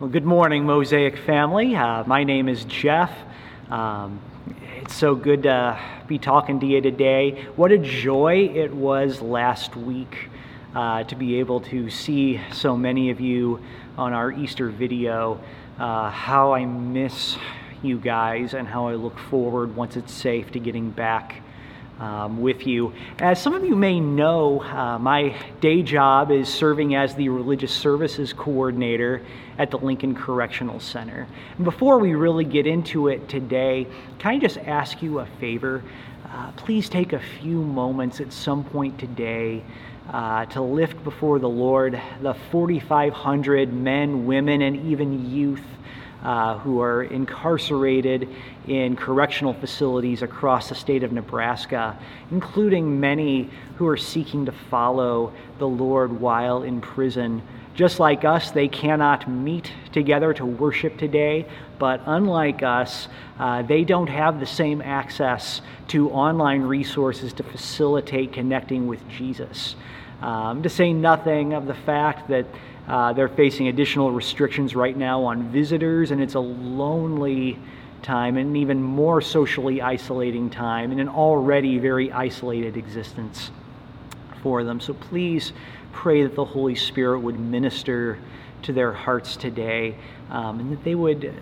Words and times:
Well, 0.00 0.10
good 0.10 0.24
morning, 0.24 0.66
Mosaic 0.66 1.16
family. 1.16 1.76
Uh, 1.76 2.02
my 2.02 2.24
name 2.24 2.48
is 2.48 2.64
Jeff. 2.64 3.12
Um, 3.70 4.20
it's 4.80 4.92
so 4.92 5.14
good 5.14 5.44
to 5.44 5.80
be 6.08 6.18
talking 6.18 6.58
to 6.58 6.66
you 6.66 6.80
today. 6.80 7.46
What 7.54 7.70
a 7.70 7.78
joy 7.78 8.50
it 8.52 8.74
was 8.74 9.22
last 9.22 9.76
week 9.76 10.30
uh, 10.74 11.04
to 11.04 11.14
be 11.14 11.38
able 11.38 11.60
to 11.60 11.90
see 11.90 12.40
so 12.52 12.76
many 12.76 13.10
of 13.10 13.20
you 13.20 13.60
on 13.96 14.12
our 14.12 14.32
Easter 14.32 14.68
video. 14.68 15.40
Uh, 15.78 16.10
how 16.10 16.52
I 16.52 16.64
miss 16.64 17.36
you 17.80 17.98
guys 17.98 18.54
and 18.54 18.66
how 18.66 18.88
I 18.88 18.94
look 18.94 19.16
forward 19.16 19.76
once 19.76 19.96
it's 19.96 20.12
safe 20.12 20.50
to 20.50 20.58
getting 20.58 20.90
back 20.90 21.40
um, 22.00 22.40
with 22.40 22.66
you. 22.66 22.92
As 23.18 23.40
some 23.40 23.54
of 23.54 23.64
you 23.64 23.76
may 23.76 24.00
know, 24.00 24.60
uh, 24.62 24.98
my 24.98 25.36
day 25.60 25.82
job 25.82 26.30
is 26.30 26.48
serving 26.48 26.94
as 26.94 27.14
the 27.14 27.28
religious 27.28 27.72
services 27.72 28.32
coordinator 28.32 29.22
at 29.58 29.70
the 29.70 29.78
Lincoln 29.78 30.14
Correctional 30.14 30.80
Center. 30.80 31.26
And 31.56 31.64
before 31.64 31.98
we 31.98 32.14
really 32.14 32.44
get 32.44 32.66
into 32.66 33.08
it 33.08 33.28
today, 33.28 33.86
can 34.18 34.32
I 34.32 34.38
just 34.38 34.58
ask 34.58 35.02
you 35.02 35.20
a 35.20 35.26
favor? 35.38 35.82
Uh, 36.28 36.50
please 36.52 36.88
take 36.88 37.12
a 37.12 37.20
few 37.40 37.62
moments 37.62 38.20
at 38.20 38.32
some 38.32 38.64
point 38.64 38.98
today 38.98 39.62
uh, 40.10 40.44
to 40.46 40.60
lift 40.60 41.02
before 41.04 41.38
the 41.38 41.48
Lord 41.48 42.00
the 42.20 42.34
4,500 42.50 43.72
men, 43.72 44.26
women, 44.26 44.62
and 44.62 44.76
even 44.86 45.30
youth 45.30 45.62
uh, 46.24 46.58
who 46.58 46.80
are 46.80 47.02
incarcerated 47.04 48.28
in 48.66 48.96
correctional 48.96 49.52
facilities 49.52 50.22
across 50.22 50.70
the 50.70 50.74
state 50.74 51.02
of 51.02 51.12
Nebraska, 51.12 51.98
including 52.30 52.98
many 52.98 53.50
who 53.76 53.86
are 53.86 53.96
seeking 53.96 54.46
to 54.46 54.52
follow 54.52 55.32
the 55.58 55.68
Lord 55.68 56.20
while 56.20 56.62
in 56.62 56.80
prison. 56.80 57.42
Just 57.74 57.98
like 57.98 58.24
us, 58.24 58.52
they 58.52 58.68
cannot 58.68 59.28
meet 59.28 59.72
together 59.92 60.32
to 60.34 60.46
worship 60.46 60.96
today, 60.96 61.44
but 61.78 62.00
unlike 62.06 62.62
us, 62.62 63.08
uh, 63.38 63.62
they 63.62 63.84
don't 63.84 64.06
have 64.06 64.38
the 64.38 64.46
same 64.46 64.80
access 64.80 65.60
to 65.88 66.08
online 66.10 66.62
resources 66.62 67.32
to 67.34 67.42
facilitate 67.42 68.32
connecting 68.32 68.86
with 68.86 69.06
Jesus. 69.08 69.74
Um, 70.22 70.62
to 70.62 70.70
say 70.70 70.92
nothing 70.92 71.52
of 71.52 71.66
the 71.66 71.74
fact 71.74 72.28
that 72.28 72.46
uh, 72.88 73.12
they're 73.12 73.28
facing 73.28 73.68
additional 73.68 74.10
restrictions 74.10 74.74
right 74.76 74.96
now 74.96 75.24
on 75.24 75.50
visitors, 75.50 76.10
and 76.10 76.20
it's 76.20 76.34
a 76.34 76.40
lonely 76.40 77.58
time 78.02 78.36
and 78.36 78.56
even 78.56 78.82
more 78.82 79.20
socially 79.20 79.80
isolating 79.80 80.50
time 80.50 80.92
in 80.92 81.00
an 81.00 81.08
already 81.08 81.78
very 81.78 82.12
isolated 82.12 82.76
existence 82.76 83.50
for 84.42 84.62
them. 84.62 84.78
So 84.78 84.92
please 84.92 85.52
pray 85.92 86.22
that 86.22 86.34
the 86.34 86.44
Holy 86.44 86.74
Spirit 86.74 87.20
would 87.20 87.40
minister 87.40 88.18
to 88.62 88.72
their 88.72 88.92
hearts 88.92 89.36
today 89.36 89.96
um, 90.30 90.60
and 90.60 90.72
that 90.72 90.84
they 90.84 90.94
would 90.94 91.32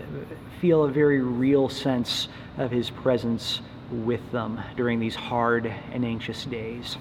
feel 0.61 0.85
a 0.85 0.91
very 0.91 1.21
real 1.21 1.69
sense 1.69 2.29
of 2.59 2.71
His 2.71 2.91
presence 2.91 3.61
with 3.91 4.31
them 4.31 4.61
during 4.77 5.01
these 5.01 5.17
hard 5.17 5.67
and 5.67 6.05
anxious 6.05 6.45
days. 6.45 6.97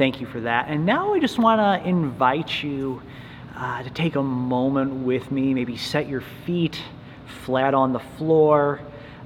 Thank 0.00 0.18
you 0.18 0.26
for 0.26 0.40
that. 0.40 0.68
And 0.68 0.86
now 0.86 1.12
I 1.12 1.20
just 1.20 1.38
want 1.38 1.60
to 1.60 1.86
invite 1.86 2.62
you 2.62 3.02
uh, 3.54 3.82
to 3.82 3.90
take 3.90 4.16
a 4.16 4.22
moment 4.22 5.04
with 5.04 5.30
me, 5.30 5.52
maybe 5.52 5.76
set 5.76 6.08
your 6.08 6.22
feet 6.46 6.80
flat 7.44 7.74
on 7.74 7.92
the 7.92 7.98
floor, 7.98 8.80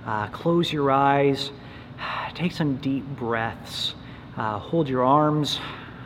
uh, 0.04 0.26
close 0.30 0.72
your 0.72 0.90
eyes, 0.90 1.52
take 2.34 2.50
some 2.50 2.78
deep 2.78 3.04
breaths, 3.04 3.94
uh, 4.36 4.58
hold 4.58 4.88
your 4.88 5.04
arms 5.04 5.60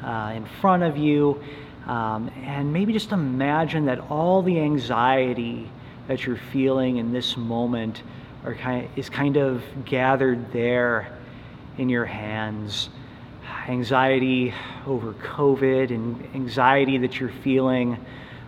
uh, 0.04 0.34
in 0.36 0.44
front 0.60 0.82
of 0.82 0.98
you, 0.98 1.42
um, 1.86 2.30
and 2.44 2.70
maybe 2.70 2.92
just 2.92 3.12
imagine 3.12 3.86
that 3.86 3.98
all 4.10 4.42
the 4.42 4.60
anxiety 4.60 5.70
that 6.08 6.26
you're 6.26 6.36
feeling 6.52 6.98
in 6.98 7.10
this 7.10 7.38
moment 7.38 8.02
are 8.44 8.54
kind 8.54 8.84
of, 8.84 8.98
is 8.98 9.08
kind 9.08 9.38
of 9.38 9.62
gathered 9.86 10.52
there 10.52 11.18
in 11.78 11.88
your 11.88 12.04
hands 12.04 12.90
anxiety 13.68 14.54
over 14.86 15.12
COVID 15.12 15.90
and 15.90 16.26
anxiety 16.34 16.98
that 16.98 17.20
you're 17.20 17.28
feeling 17.28 18.04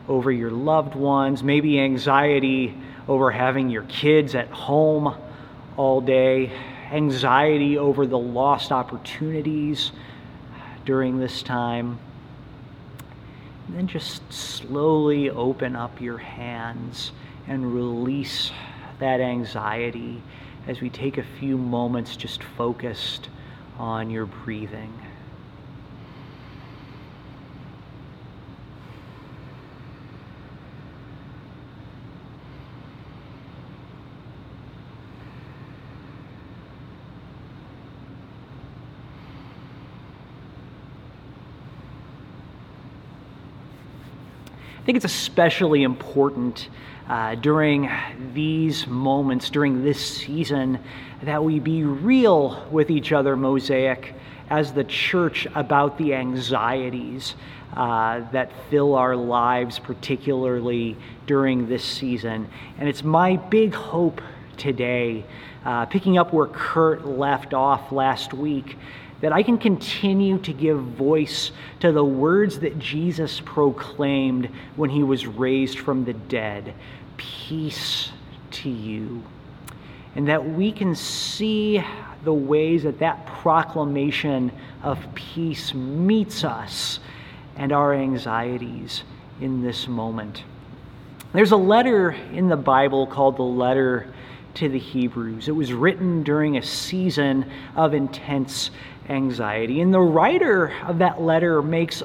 over 0.08 0.32
your 0.32 0.50
loved 0.50 0.94
ones, 0.94 1.42
maybe 1.42 1.78
anxiety 1.78 2.76
over 3.06 3.30
having 3.30 3.68
your 3.68 3.82
kids 3.84 4.34
at 4.34 4.48
home 4.48 5.14
all 5.76 6.00
day, 6.00 6.50
anxiety 6.90 7.76
over 7.76 8.06
the 8.06 8.18
lost 8.18 8.72
opportunities 8.72 9.92
during 10.84 11.20
this 11.20 11.42
time. 11.42 11.98
And 13.68 13.76
then 13.76 13.86
just 13.86 14.32
slowly 14.32 15.30
open 15.30 15.76
up 15.76 16.00
your 16.00 16.18
hands 16.18 17.12
and 17.46 17.74
release 17.74 18.50
that 18.98 19.20
anxiety 19.20 20.22
as 20.66 20.80
we 20.80 20.90
take 20.90 21.18
a 21.18 21.24
few 21.38 21.56
moments 21.56 22.16
just 22.16 22.42
focused 22.42 23.28
on 23.78 24.10
your 24.10 24.26
breathing. 24.26 24.92
I 44.79 44.79
think 44.90 45.04
it's 45.04 45.14
especially 45.14 45.84
important 45.84 46.68
uh, 47.08 47.36
during 47.36 47.88
these 48.34 48.88
moments, 48.88 49.48
during 49.48 49.84
this 49.84 50.04
season, 50.04 50.80
that 51.22 51.44
we 51.44 51.60
be 51.60 51.84
real 51.84 52.66
with 52.72 52.90
each 52.90 53.12
other, 53.12 53.36
Mosaic, 53.36 54.14
as 54.48 54.72
the 54.72 54.82
church 54.82 55.46
about 55.54 55.96
the 55.96 56.12
anxieties 56.12 57.36
uh, 57.74 58.28
that 58.32 58.50
fill 58.68 58.96
our 58.96 59.14
lives, 59.14 59.78
particularly 59.78 60.96
during 61.24 61.68
this 61.68 61.84
season. 61.84 62.48
And 62.76 62.88
it's 62.88 63.04
my 63.04 63.36
big 63.36 63.72
hope 63.72 64.20
today, 64.56 65.24
uh, 65.64 65.86
picking 65.86 66.18
up 66.18 66.32
where 66.32 66.48
Kurt 66.48 67.06
left 67.06 67.54
off 67.54 67.92
last 67.92 68.34
week, 68.34 68.76
that 69.20 69.32
I 69.32 69.42
can 69.42 69.58
continue 69.58 70.38
to 70.38 70.52
give 70.52 70.78
voice 70.78 71.52
to 71.80 71.92
the 71.92 72.04
words 72.04 72.60
that 72.60 72.78
Jesus 72.78 73.40
proclaimed 73.40 74.48
when 74.76 74.90
he 74.90 75.02
was 75.02 75.26
raised 75.26 75.78
from 75.78 76.04
the 76.04 76.14
dead 76.14 76.74
Peace 77.16 78.12
to 78.50 78.70
you. 78.70 79.22
And 80.14 80.28
that 80.28 80.48
we 80.48 80.72
can 80.72 80.94
see 80.94 81.84
the 82.24 82.32
ways 82.32 82.82
that 82.84 82.98
that 83.00 83.26
proclamation 83.26 84.50
of 84.82 84.98
peace 85.14 85.74
meets 85.74 86.44
us 86.44 86.98
and 87.56 87.72
our 87.72 87.92
anxieties 87.92 89.02
in 89.40 89.62
this 89.62 89.86
moment. 89.86 90.44
There's 91.32 91.52
a 91.52 91.56
letter 91.56 92.10
in 92.32 92.48
the 92.48 92.56
Bible 92.56 93.06
called 93.06 93.36
the 93.36 93.42
letter 93.42 94.12
to 94.54 94.68
the 94.68 94.78
Hebrews. 94.78 95.48
It 95.48 95.52
was 95.52 95.72
written 95.72 96.22
during 96.22 96.56
a 96.56 96.62
season 96.62 97.50
of 97.76 97.94
intense 97.94 98.70
anxiety. 99.08 99.80
And 99.80 99.92
the 99.92 100.00
writer 100.00 100.72
of 100.86 100.98
that 100.98 101.20
letter 101.20 101.62
makes 101.62 102.02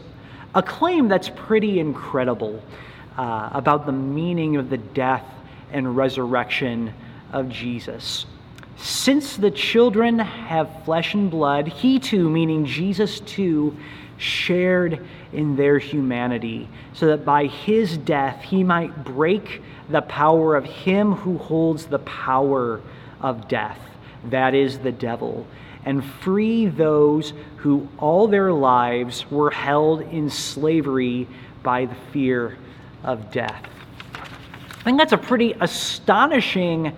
a 0.53 0.63
claim 0.63 1.07
that's 1.07 1.29
pretty 1.29 1.79
incredible 1.79 2.63
uh, 3.17 3.50
about 3.51 3.85
the 3.85 3.91
meaning 3.91 4.56
of 4.56 4.69
the 4.69 4.78
death 4.78 5.25
and 5.72 5.95
resurrection 5.95 6.94
of 7.31 7.50
Jesus. 7.50 8.25
Since 8.78 9.38
the 9.38 9.51
children 9.51 10.19
have 10.19 10.84
flesh 10.84 11.13
and 11.13 11.29
blood, 11.31 11.67
he 11.67 12.00
too, 12.00 12.29
meaning 12.29 12.66
Jesus 12.66 13.19
too, 13.22 13.75
shared 14.17 15.05
in 15.34 15.55
their 15.55 15.78
humanity, 15.78 16.69
so 16.94 17.07
that 17.07 17.25
by 17.25 17.47
his 17.47 17.97
death 17.97 18.41
he 18.41 18.63
might 18.63 19.03
break 19.03 19.61
the 19.90 20.02
power 20.02 20.55
of 20.55 20.66
him 20.66 21.14
who 21.14 21.37
holds 21.37 21.85
the 21.85 21.99
power 21.99 22.81
of 23.22 23.47
death, 23.47 23.79
that 24.29 24.53
is, 24.53 24.79
the 24.79 24.91
devil, 24.91 25.46
and 25.85 26.03
free 26.03 26.66
those 26.66 27.34
who 27.58 27.87
all 27.97 28.28
their 28.28 28.52
lives 28.52 29.29
were 29.32 29.52
held 29.52 30.02
in 30.02 30.29
slavery 30.29 31.28
by 31.64 31.85
the 31.85 31.96
fear 32.11 32.58
of 33.03 33.32
death. 33.32 33.64
I 34.79 34.84
think 34.84 34.97
that's 34.97 35.14
a 35.14 35.17
pretty 35.17 35.53
astonishing 35.59 36.96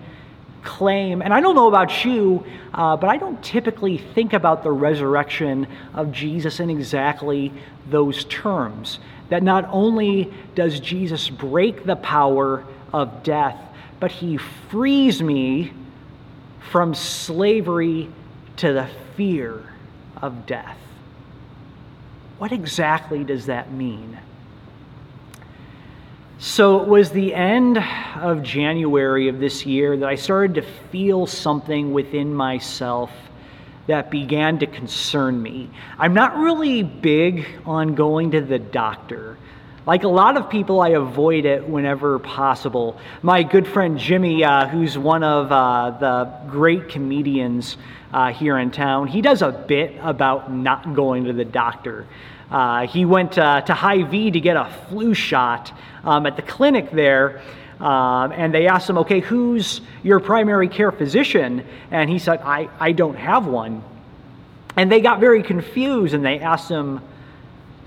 claim. 0.62 1.22
And 1.22 1.32
I 1.32 1.40
don't 1.40 1.54
know 1.54 1.68
about 1.68 2.04
you, 2.04 2.44
uh, 2.74 2.96
but 2.96 3.08
I 3.08 3.16
don't 3.16 3.42
typically 3.42 3.98
think 3.98 4.32
about 4.32 4.62
the 4.62 4.70
resurrection 4.70 5.66
of 5.94 6.12
Jesus 6.12 6.60
in 6.60 6.68
exactly 6.68 7.52
those 7.88 8.24
terms. 8.24 8.98
That 9.30 9.42
not 9.42 9.68
only 9.70 10.32
does 10.54 10.80
Jesus 10.80 11.30
break 11.30 11.84
the 11.84 11.96
power 11.96 12.64
of 12.92 13.22
death, 13.22 13.58
but 14.00 14.10
he 14.10 14.36
frees 14.36 15.22
me 15.22 15.72
from 16.70 16.94
slavery 16.94 18.10
to 18.58 18.72
the 18.72 18.88
fear 19.16 19.64
of 20.20 20.46
death. 20.46 20.78
What 22.38 22.52
exactly 22.52 23.24
does 23.24 23.46
that 23.46 23.72
mean? 23.72 24.18
So 26.38 26.80
it 26.80 26.88
was 26.88 27.10
the 27.10 27.34
end 27.34 27.78
of 28.16 28.44
January 28.44 29.28
of 29.28 29.40
this 29.40 29.66
year 29.66 29.96
that 29.96 30.08
I 30.08 30.14
started 30.14 30.54
to 30.54 30.62
feel 30.62 31.26
something 31.26 31.92
within 31.92 32.32
myself 32.32 33.10
that 33.88 34.10
began 34.10 34.58
to 34.60 34.66
concern 34.66 35.42
me. 35.42 35.68
I'm 35.98 36.14
not 36.14 36.36
really 36.36 36.84
big 36.84 37.46
on 37.66 37.96
going 37.96 38.30
to 38.32 38.40
the 38.40 38.58
doctor. 38.58 39.36
Like 39.88 40.04
a 40.04 40.08
lot 40.08 40.36
of 40.36 40.50
people, 40.50 40.82
I 40.82 40.90
avoid 40.90 41.46
it 41.46 41.66
whenever 41.66 42.18
possible. 42.18 42.98
My 43.22 43.42
good 43.42 43.66
friend 43.66 43.98
Jimmy, 43.98 44.44
uh, 44.44 44.68
who's 44.68 44.98
one 44.98 45.24
of 45.24 45.50
uh, 45.50 45.96
the 45.98 46.30
great 46.46 46.90
comedians 46.90 47.78
uh, 48.12 48.30
here 48.30 48.58
in 48.58 48.70
town, 48.70 49.06
he 49.06 49.22
does 49.22 49.40
a 49.40 49.50
bit 49.50 49.96
about 50.02 50.52
not 50.52 50.92
going 50.92 51.24
to 51.24 51.32
the 51.32 51.46
doctor. 51.46 52.06
Uh, 52.50 52.86
he 52.86 53.06
went 53.06 53.38
uh, 53.38 53.62
to 53.62 53.72
Hy-Vee 53.72 54.32
to 54.32 54.40
get 54.40 54.58
a 54.58 54.70
flu 54.90 55.14
shot 55.14 55.72
um, 56.04 56.26
at 56.26 56.36
the 56.36 56.42
clinic 56.42 56.90
there. 56.90 57.40
Um, 57.80 58.32
and 58.32 58.52
they 58.52 58.66
asked 58.66 58.90
him, 58.90 58.98
okay, 58.98 59.20
who's 59.20 59.80
your 60.02 60.20
primary 60.20 60.68
care 60.68 60.92
physician? 60.92 61.64
And 61.90 62.10
he 62.10 62.18
said, 62.18 62.42
I, 62.42 62.68
I 62.78 62.92
don't 62.92 63.16
have 63.16 63.46
one. 63.46 63.82
And 64.76 64.92
they 64.92 65.00
got 65.00 65.18
very 65.18 65.42
confused 65.42 66.12
and 66.12 66.22
they 66.22 66.40
asked 66.40 66.68
him, 66.68 67.00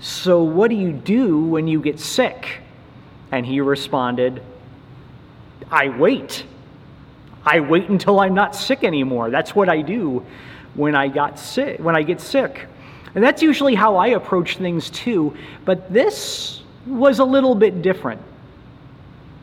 so, 0.04 0.42
what 0.42 0.68
do 0.68 0.74
you 0.74 0.90
do 0.90 1.44
when 1.44 1.68
you 1.68 1.80
get 1.80 2.00
sick? 2.00 2.58
And 3.30 3.46
he 3.46 3.60
responded, 3.60 4.42
I 5.70 5.90
wait. 5.90 6.44
I 7.44 7.60
wait 7.60 7.88
until 7.88 8.18
I'm 8.18 8.34
not 8.34 8.56
sick 8.56 8.82
anymore. 8.82 9.30
That's 9.30 9.54
what 9.54 9.68
I 9.68 9.80
do 9.80 10.26
when 10.74 10.96
I 10.96 11.06
got 11.06 11.38
sick, 11.38 11.78
when 11.78 11.94
I 11.94 12.02
get 12.02 12.20
sick. 12.20 12.66
And 13.14 13.22
that's 13.22 13.42
usually 13.42 13.76
how 13.76 13.94
I 13.94 14.08
approach 14.08 14.56
things 14.56 14.90
too, 14.90 15.36
but 15.64 15.92
this 15.92 16.62
was 16.84 17.20
a 17.20 17.24
little 17.24 17.54
bit 17.54 17.80
different. 17.80 18.20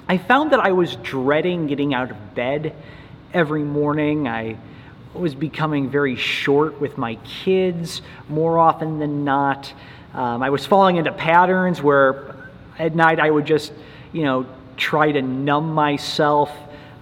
I 0.10 0.18
found 0.18 0.52
that 0.52 0.60
I 0.60 0.74
was 0.74 0.98
dreading 0.98 1.68
getting 1.68 1.94
out 1.94 2.12
of 2.12 2.36
bed 2.36 2.76
every 3.34 3.64
morning. 3.64 4.28
I 4.28 4.58
was 5.14 5.36
becoming 5.36 5.90
very 5.90 6.18
short 6.18 6.82
with 6.82 6.98
my 6.98 7.16
kids 7.44 8.02
more 8.28 8.60
often 8.60 9.00
than 9.00 9.24
not. 9.24 9.74
Um, 10.14 10.42
I 10.42 10.50
was 10.50 10.66
falling 10.66 10.98
into 10.98 11.12
patterns 11.12 11.82
where 11.82 12.36
at 12.80 12.96
night 12.96 13.20
I 13.20 13.30
would 13.30 13.46
just, 13.46 13.72
you 14.12 14.24
know, 14.24 14.46
try 14.76 15.12
to 15.12 15.22
numb 15.22 15.74
myself. 15.74 16.52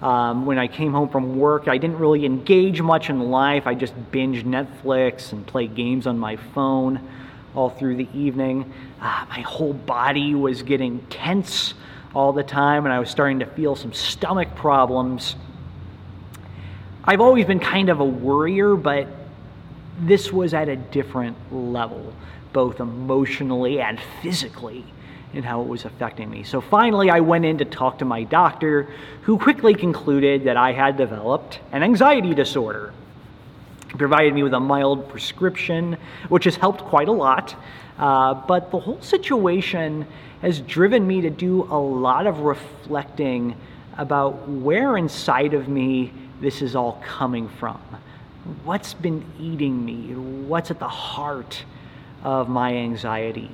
Um, 0.02 0.46
when 0.46 0.58
I 0.58 0.68
came 0.68 0.92
home 0.92 1.08
from 1.08 1.38
work, 1.38 1.68
I 1.68 1.78
didn't 1.78 1.98
really 1.98 2.24
engage 2.24 2.80
much 2.82 3.10
in 3.10 3.30
life. 3.30 3.66
I 3.66 3.74
just 3.74 3.94
binge 4.10 4.44
Netflix 4.44 5.32
and 5.32 5.46
play 5.46 5.66
games 5.66 6.06
on 6.06 6.18
my 6.18 6.36
phone 6.36 7.00
all 7.54 7.70
through 7.70 7.96
the 7.96 8.08
evening. 8.14 8.72
Uh, 9.00 9.24
my 9.28 9.40
whole 9.40 9.72
body 9.72 10.34
was 10.34 10.62
getting 10.62 11.00
tense 11.08 11.74
all 12.14 12.32
the 12.32 12.42
time, 12.42 12.84
and 12.84 12.92
I 12.92 13.00
was 13.00 13.10
starting 13.10 13.40
to 13.40 13.46
feel 13.46 13.74
some 13.74 13.92
stomach 13.92 14.54
problems. 14.54 15.34
I've 17.04 17.20
always 17.20 17.46
been 17.46 17.60
kind 17.60 17.88
of 17.88 18.00
a 18.00 18.04
worrier, 18.04 18.76
but 18.76 19.08
this 20.00 20.32
was 20.32 20.52
at 20.54 20.68
a 20.68 20.76
different 20.76 21.36
level 21.52 22.12
both 22.52 22.80
emotionally 22.80 23.80
and 23.80 23.98
physically 24.22 24.84
in 25.34 25.42
how 25.42 25.60
it 25.60 25.68
was 25.68 25.84
affecting 25.84 26.30
me. 26.30 26.42
So 26.42 26.60
finally, 26.60 27.10
I 27.10 27.20
went 27.20 27.44
in 27.44 27.58
to 27.58 27.64
talk 27.64 27.98
to 27.98 28.04
my 28.04 28.24
doctor, 28.24 28.88
who 29.22 29.38
quickly 29.38 29.74
concluded 29.74 30.44
that 30.44 30.56
I 30.56 30.72
had 30.72 30.96
developed 30.96 31.60
an 31.72 31.82
anxiety 31.82 32.34
disorder. 32.34 32.92
He 33.90 33.94
provided 33.98 34.34
me 34.34 34.42
with 34.42 34.54
a 34.54 34.60
mild 34.60 35.08
prescription, 35.08 35.96
which 36.28 36.44
has 36.44 36.56
helped 36.56 36.82
quite 36.82 37.08
a 37.08 37.12
lot. 37.12 37.54
Uh, 37.98 38.34
but 38.34 38.70
the 38.70 38.78
whole 38.78 39.00
situation 39.02 40.06
has 40.40 40.60
driven 40.60 41.06
me 41.06 41.20
to 41.22 41.30
do 41.30 41.64
a 41.64 41.78
lot 41.78 42.26
of 42.26 42.40
reflecting 42.40 43.56
about 43.96 44.48
where 44.48 44.96
inside 44.96 45.52
of 45.52 45.68
me 45.68 46.12
this 46.40 46.62
is 46.62 46.76
all 46.76 47.02
coming 47.04 47.48
from. 47.48 47.80
What's 48.64 48.94
been 48.94 49.24
eating 49.38 49.84
me? 49.84 50.14
What's 50.14 50.70
at 50.70 50.78
the 50.78 50.88
heart 50.88 51.64
of 52.24 52.48
my 52.48 52.74
anxiety. 52.74 53.50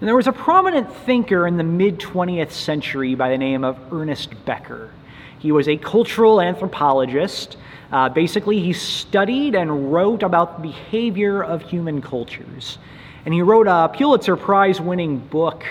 And 0.00 0.08
there 0.08 0.16
was 0.16 0.26
a 0.26 0.32
prominent 0.32 0.92
thinker 0.92 1.46
in 1.46 1.56
the 1.56 1.64
mid 1.64 1.98
20th 1.98 2.50
century 2.50 3.14
by 3.14 3.30
the 3.30 3.38
name 3.38 3.62
of 3.62 3.78
Ernest 3.92 4.44
Becker. 4.44 4.90
He 5.38 5.52
was 5.52 5.68
a 5.68 5.76
cultural 5.76 6.40
anthropologist. 6.40 7.56
Uh, 7.90 8.08
basically, 8.08 8.60
he 8.60 8.72
studied 8.72 9.54
and 9.54 9.92
wrote 9.92 10.22
about 10.22 10.56
the 10.56 10.68
behavior 10.68 11.42
of 11.42 11.62
human 11.62 12.00
cultures. 12.02 12.78
And 13.24 13.32
he 13.32 13.42
wrote 13.42 13.68
a 13.68 13.90
Pulitzer 13.94 14.36
Prize 14.36 14.80
winning 14.80 15.18
book 15.18 15.64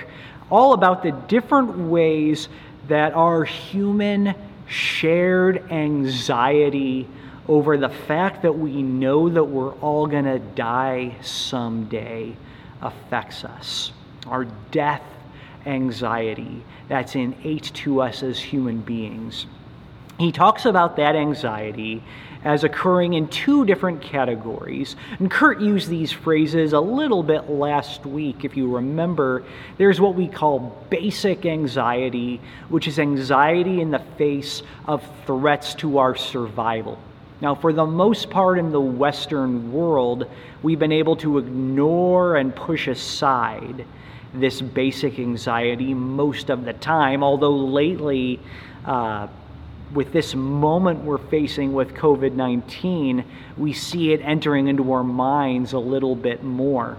all 0.49 0.73
about 0.73 1.03
the 1.03 1.11
different 1.11 1.77
ways 1.77 2.47
that 2.87 3.13
our 3.13 3.43
human 3.43 4.35
shared 4.67 5.71
anxiety 5.71 7.07
over 7.47 7.77
the 7.77 7.89
fact 7.89 8.43
that 8.43 8.53
we 8.53 8.81
know 8.81 9.29
that 9.29 9.43
we're 9.43 9.73
all 9.75 10.07
going 10.07 10.25
to 10.25 10.39
die 10.39 11.15
someday 11.21 12.35
affects 12.81 13.43
us. 13.43 13.91
Our 14.27 14.45
death 14.71 15.03
anxiety 15.65 16.63
that's 16.87 17.15
innate 17.15 17.71
to 17.73 18.01
us 18.01 18.23
as 18.23 18.39
human 18.39 18.81
beings. 18.81 19.45
He 20.19 20.31
talks 20.31 20.65
about 20.65 20.97
that 20.97 21.15
anxiety 21.15 22.03
as 22.43 22.63
occurring 22.63 23.13
in 23.13 23.27
two 23.27 23.65
different 23.65 24.01
categories. 24.01 24.95
And 25.19 25.29
Kurt 25.29 25.61
used 25.61 25.89
these 25.89 26.11
phrases 26.11 26.73
a 26.73 26.79
little 26.79 27.23
bit 27.23 27.49
last 27.49 28.05
week. 28.05 28.43
If 28.43 28.57
you 28.57 28.75
remember, 28.75 29.43
there's 29.77 29.99
what 29.99 30.15
we 30.15 30.27
call 30.27 30.75
basic 30.89 31.45
anxiety, 31.45 32.41
which 32.69 32.87
is 32.87 32.99
anxiety 32.99 33.81
in 33.81 33.91
the 33.91 34.03
face 34.17 34.63
of 34.87 35.03
threats 35.25 35.75
to 35.75 35.99
our 35.99 36.15
survival. 36.15 36.99
Now, 37.41 37.55
for 37.55 37.73
the 37.73 37.85
most 37.85 38.29
part 38.29 38.59
in 38.59 38.71
the 38.71 38.79
Western 38.79 39.73
world, 39.73 40.29
we've 40.61 40.77
been 40.77 40.91
able 40.91 41.15
to 41.17 41.39
ignore 41.39 42.35
and 42.35 42.55
push 42.55 42.87
aside 42.87 43.83
this 44.33 44.61
basic 44.61 45.17
anxiety 45.17 45.93
most 45.93 46.51
of 46.51 46.65
the 46.65 46.73
time, 46.73 47.23
although 47.23 47.55
lately, 47.55 48.39
uh, 48.85 49.27
with 49.91 50.13
this 50.13 50.35
moment 50.35 51.03
we're 51.03 51.17
facing 51.17 51.73
with 51.73 51.95
COVID 51.95 52.33
19, 52.33 53.25
we 53.57 53.73
see 53.73 54.13
it 54.13 54.21
entering 54.23 54.67
into 54.67 54.91
our 54.93 55.03
minds 55.03 55.73
a 55.73 55.79
little 55.79 56.15
bit 56.15 56.43
more 56.43 56.97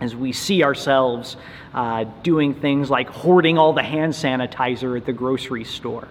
as 0.00 0.16
we 0.16 0.32
see 0.32 0.62
ourselves 0.62 1.36
uh, 1.74 2.04
doing 2.22 2.54
things 2.54 2.88
like 2.88 3.08
hoarding 3.08 3.58
all 3.58 3.72
the 3.72 3.82
hand 3.82 4.12
sanitizer 4.14 4.96
at 4.96 5.04
the 5.04 5.12
grocery 5.12 5.64
store. 5.64 6.08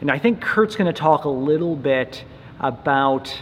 And 0.00 0.10
I 0.10 0.18
think 0.18 0.40
Kurt's 0.40 0.76
going 0.76 0.92
to 0.92 0.98
talk 0.98 1.24
a 1.24 1.28
little 1.28 1.74
bit 1.74 2.24
about 2.60 3.34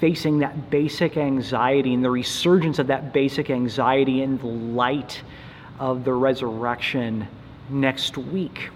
facing 0.00 0.40
that 0.40 0.68
basic 0.70 1.16
anxiety 1.16 1.94
and 1.94 2.04
the 2.04 2.10
resurgence 2.10 2.78
of 2.78 2.88
that 2.88 3.12
basic 3.12 3.48
anxiety 3.50 4.22
in 4.22 4.36
the 4.38 4.46
light 4.46 5.22
of 5.78 6.04
the 6.04 6.12
resurrection 6.12 7.26
next 7.70 8.18
week. 8.18 8.70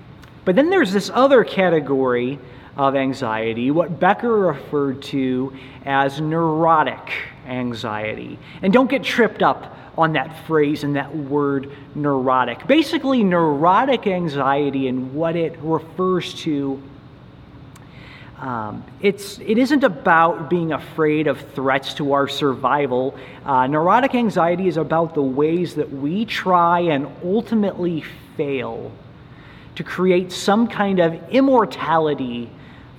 But 0.45 0.57
then 0.57 0.71
there's 0.71 0.93
this 0.93 1.11
other 1.13 1.45
category 1.45 2.39
of 2.77 2.97
anxiety, 2.97 3.71
what 3.71 4.01
Becker 4.01 4.35
referred 4.35 5.03
to 5.03 5.55
as 5.85 6.21
neurotic 6.21 7.13
anxiety. 7.47 8.39
And 8.63 8.73
don't 8.73 8.89
get 8.89 9.03
tripped 9.03 9.43
up 9.43 9.77
on 9.99 10.15
that 10.15 10.47
phrase 10.47 10.85
and 10.85 10.97
that 10.97 11.15
word 11.15 11.71
neurotic. 11.95 12.67
Basically, 12.67 13.23
neurotic 13.23 14.07
anxiety 14.07 14.89
and 14.89 15.13
what 15.15 15.37
it 15.37 15.59
refers 15.59 16.33
to 16.43 16.83
um, 18.41 18.83
it's, 19.03 19.39
it 19.41 19.59
isn't 19.59 19.85
about 19.85 20.49
being 20.49 20.73
afraid 20.73 21.27
of 21.27 21.39
threats 21.53 21.93
to 21.95 22.15
our 22.15 22.27
survival. 22.27 23.15
Uh, 23.45 23.67
neurotic 23.67 24.15
anxiety 24.15 24.67
is 24.67 24.79
about 24.79 25.15
the 25.15 25.23
ways 25.23 25.75
that 25.75 25.93
we 25.93 26.25
try 26.25 26.81
and 26.81 27.07
ultimately 27.23 28.03
fail 28.39 28.91
to 29.75 29.85
create 29.85 30.33
some 30.33 30.67
kind 30.67 31.01
of 31.01 31.15
immortality 31.31 32.51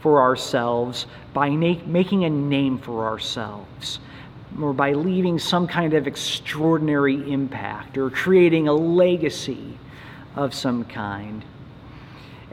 for 0.01 0.21
ourselves 0.21 1.07
by 1.33 1.49
na- 1.49 1.81
making 1.87 2.23
a 2.23 2.29
name 2.29 2.77
for 2.77 3.05
ourselves 3.05 3.99
or 4.61 4.73
by 4.73 4.93
leaving 4.93 5.39
some 5.39 5.67
kind 5.67 5.95
of 5.95 6.05
extraordinary 6.05 7.31
impact 7.31 7.97
or 7.97 8.11
creating 8.11 8.67
a 8.67 8.73
legacy 8.73 9.77
of 10.35 10.53
some 10.53 10.85
kind. 10.85 11.43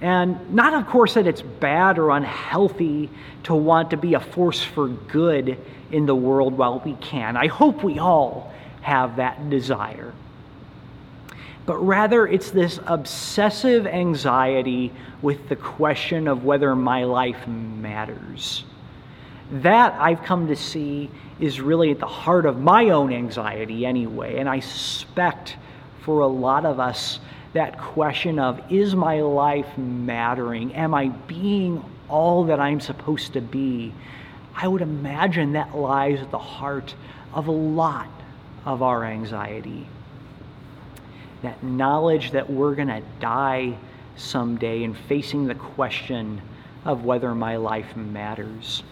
And 0.01 0.55
not, 0.55 0.75
of 0.75 0.87
course, 0.87 1.15
that 1.15 1.27
it's 1.27 1.43
bad 1.43 1.99
or 1.99 2.11
unhealthy 2.11 3.11
to 3.45 3.55
want 3.55 3.91
to 3.91 3.97
be 3.97 4.15
a 4.15 4.21
force 4.21 4.63
for 4.63 4.89
good 4.89 5.59
in 5.91 6.07
the 6.07 6.15
world 6.15 6.57
while 6.57 6.81
we 6.85 6.95
can. 6.95 7.37
I 7.37 7.49
hope 7.49 7.83
we 7.83 7.99
all 7.99 8.53
have 8.83 9.17
that 9.17 9.51
desire. 9.51 10.13
But 11.67 11.77
rather, 11.79 12.27
it's 12.27 12.51
this 12.51 12.79
obsessive 12.87 13.87
anxiety 13.87 14.93
with 15.21 15.49
the 15.49 15.57
question 15.57 16.29
of 16.29 16.45
whether 16.45 16.75
my 16.75 17.05
life 17.05 17.47
matters. 17.47 18.65
That 19.51 19.95
I've 20.01 20.23
come 20.23 20.49
to 20.49 20.57
see 20.57 21.11
is 21.41 21.61
really 21.61 21.91
at 21.91 21.99
the 21.99 22.07
heart 22.07 22.47
of 22.47 22.59
my 22.59 22.91
own 22.91 23.13
anxiety, 23.13 23.85
anyway. 23.85 24.39
And 24.39 24.49
I 24.49 24.61
suspect 24.61 25.57
for 26.01 26.21
a 26.21 26.27
lot 26.27 26.65
of 26.65 26.81
us, 26.81 27.19
that 27.53 27.79
question 27.79 28.39
of 28.39 28.61
is 28.71 28.95
my 28.95 29.21
life 29.21 29.79
mattering? 29.79 30.75
Am 30.75 30.95
I 30.95 31.09
being 31.09 31.85
all 32.09 32.45
that 32.45 32.61
I'm 32.61 32.81
supposed 32.81 33.33
to 33.35 33.41
be? 33.41 33.93
I 34.55 34.69
would 34.69 34.83
imagine 34.83 35.53
that 35.53 35.77
lies 35.77 36.21
at 36.21 36.31
the 36.31 36.39
heart 36.39 36.95
of 37.33 37.47
a 37.47 37.53
lot 37.53 38.09
of 38.65 38.83
our 38.83 39.05
anxiety. 39.05 39.87
That 41.43 41.63
knowledge 41.63 42.33
that 42.33 42.51
we're 42.51 42.75
going 42.75 42.89
to 42.89 43.03
die 43.21 43.79
someday 44.17 44.83
and 44.83 44.97
facing 44.97 45.47
the 45.47 45.55
question 45.55 46.43
of 46.85 47.05
whether 47.05 47.35
my 47.35 47.57
life 47.57 47.97
matters. 47.97 48.83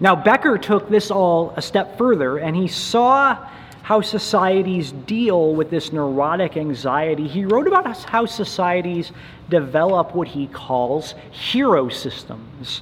Now, 0.00 0.14
Becker 0.16 0.58
took 0.58 0.88
this 0.88 1.10
all 1.10 1.54
a 1.56 1.62
step 1.62 1.96
further 1.96 2.38
and 2.38 2.54
he 2.54 2.68
saw 2.68 3.48
how 3.84 4.00
societies 4.00 4.92
deal 4.92 5.54
with 5.54 5.68
this 5.68 5.92
neurotic 5.92 6.56
anxiety. 6.56 7.28
He 7.28 7.44
wrote 7.44 7.68
about 7.68 8.02
how 8.04 8.24
societies 8.24 9.12
develop 9.50 10.14
what 10.14 10.26
he 10.26 10.46
calls 10.46 11.14
hero 11.30 11.90
systems, 11.90 12.80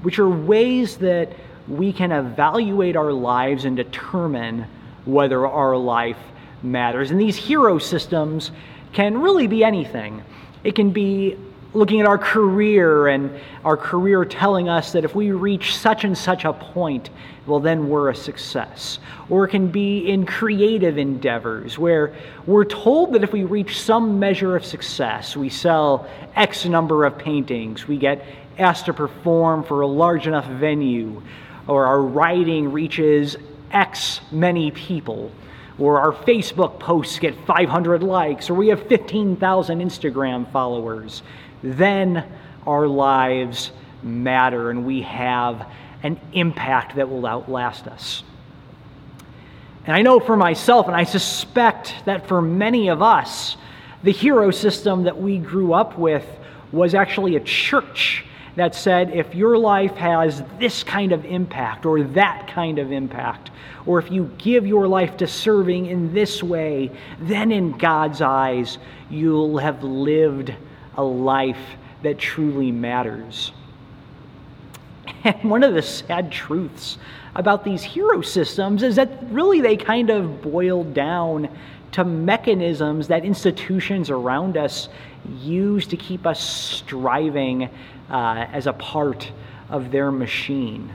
which 0.00 0.18
are 0.18 0.30
ways 0.30 0.96
that 0.96 1.34
we 1.68 1.92
can 1.92 2.12
evaluate 2.12 2.96
our 2.96 3.12
lives 3.12 3.66
and 3.66 3.76
determine 3.76 4.66
whether 5.04 5.46
our 5.46 5.76
life 5.76 6.16
matters. 6.62 7.10
And 7.10 7.20
these 7.20 7.36
hero 7.36 7.78
systems 7.78 8.52
can 8.94 9.18
really 9.20 9.46
be 9.46 9.62
anything. 9.62 10.24
It 10.64 10.74
can 10.74 10.92
be 10.92 11.36
looking 11.74 12.00
at 12.00 12.06
our 12.06 12.18
career 12.18 13.08
and 13.08 13.30
our 13.64 13.76
career 13.76 14.24
telling 14.24 14.68
us 14.68 14.92
that 14.92 15.04
if 15.04 15.14
we 15.14 15.30
reach 15.30 15.76
such 15.76 16.04
and 16.04 16.16
such 16.16 16.44
a 16.44 16.52
point, 16.52 17.10
well, 17.46 17.60
then 17.60 17.88
we're 17.88 18.10
a 18.10 18.14
success. 18.14 18.98
Or 19.30 19.46
it 19.46 19.50
can 19.50 19.68
be 19.68 20.10
in 20.10 20.26
creative 20.26 20.98
endeavors 20.98 21.78
where 21.78 22.14
we're 22.46 22.64
told 22.64 23.14
that 23.14 23.24
if 23.24 23.32
we 23.32 23.44
reach 23.44 23.80
some 23.80 24.18
measure 24.18 24.54
of 24.54 24.64
success, 24.64 25.36
we 25.36 25.48
sell 25.48 26.06
X 26.36 26.66
number 26.66 27.04
of 27.04 27.18
paintings, 27.18 27.88
we 27.88 27.96
get 27.96 28.24
asked 28.58 28.86
to 28.86 28.92
perform 28.92 29.64
for 29.64 29.80
a 29.80 29.86
large 29.86 30.26
enough 30.26 30.46
venue, 30.46 31.22
or 31.66 31.86
our 31.86 32.02
writing 32.02 32.70
reaches 32.70 33.36
X 33.70 34.20
many 34.30 34.70
people 34.70 35.32
or 35.78 36.00
our 36.00 36.12
Facebook 36.12 36.78
posts 36.78 37.18
get 37.18 37.34
500 37.46 38.02
likes, 38.02 38.50
or 38.50 38.54
we 38.54 38.68
have 38.68 38.86
15,000 38.88 39.80
Instagram 39.80 40.50
followers 40.52 41.22
then 41.62 42.24
our 42.66 42.86
lives 42.86 43.72
matter 44.02 44.70
and 44.70 44.84
we 44.84 45.02
have 45.02 45.66
an 46.02 46.20
impact 46.32 46.96
that 46.96 47.08
will 47.08 47.26
outlast 47.26 47.86
us. 47.86 48.22
And 49.86 49.96
I 49.96 50.02
know 50.02 50.20
for 50.20 50.36
myself, 50.36 50.86
and 50.86 50.96
I 50.96 51.04
suspect 51.04 51.94
that 52.04 52.28
for 52.28 52.40
many 52.40 52.88
of 52.88 53.02
us, 53.02 53.56
the 54.02 54.12
hero 54.12 54.50
system 54.50 55.04
that 55.04 55.20
we 55.20 55.38
grew 55.38 55.72
up 55.72 55.98
with 55.98 56.26
was 56.70 56.94
actually 56.94 57.36
a 57.36 57.40
church 57.40 58.24
that 58.56 58.74
said 58.74 59.10
if 59.10 59.34
your 59.34 59.56
life 59.56 59.94
has 59.96 60.42
this 60.58 60.82
kind 60.82 61.12
of 61.12 61.24
impact 61.24 61.86
or 61.86 62.02
that 62.02 62.46
kind 62.48 62.78
of 62.78 62.92
impact, 62.92 63.50
or 63.86 63.98
if 63.98 64.10
you 64.10 64.30
give 64.38 64.66
your 64.66 64.86
life 64.86 65.16
to 65.16 65.26
serving 65.26 65.86
in 65.86 66.12
this 66.12 66.42
way, 66.42 66.90
then 67.18 67.50
in 67.50 67.72
God's 67.72 68.20
eyes, 68.20 68.78
you'll 69.10 69.58
have 69.58 69.82
lived 69.82 70.54
a 70.96 71.02
life 71.02 71.76
that 72.02 72.18
truly 72.18 72.70
matters. 72.70 73.52
And 75.24 75.50
one 75.50 75.62
of 75.62 75.74
the 75.74 75.82
sad 75.82 76.32
truths 76.32 76.98
about 77.34 77.64
these 77.64 77.82
hero 77.82 78.22
systems 78.22 78.82
is 78.82 78.96
that 78.96 79.08
really 79.30 79.60
they 79.60 79.76
kind 79.76 80.10
of 80.10 80.42
boil 80.42 80.84
down 80.84 81.48
to 81.92 82.04
mechanisms 82.04 83.08
that 83.08 83.24
institutions 83.24 84.10
around 84.10 84.56
us 84.56 84.88
use 85.40 85.86
to 85.86 85.96
keep 85.96 86.26
us 86.26 86.40
striving 86.40 87.68
uh, 88.10 88.46
as 88.52 88.66
a 88.66 88.72
part 88.72 89.30
of 89.70 89.90
their 89.90 90.10
machine. 90.10 90.92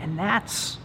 And 0.00 0.18
that's, 0.18 0.78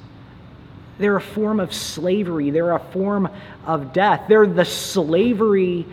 they're 0.97 1.17
a 1.17 1.21
form 1.21 1.59
of 1.59 1.73
slavery, 1.73 2.51
they're 2.51 2.73
a 2.73 2.79
form 2.79 3.29
of 3.65 3.93
death. 3.93 4.25
They're 4.27 4.47
the 4.47 4.65
slavery 4.65 5.85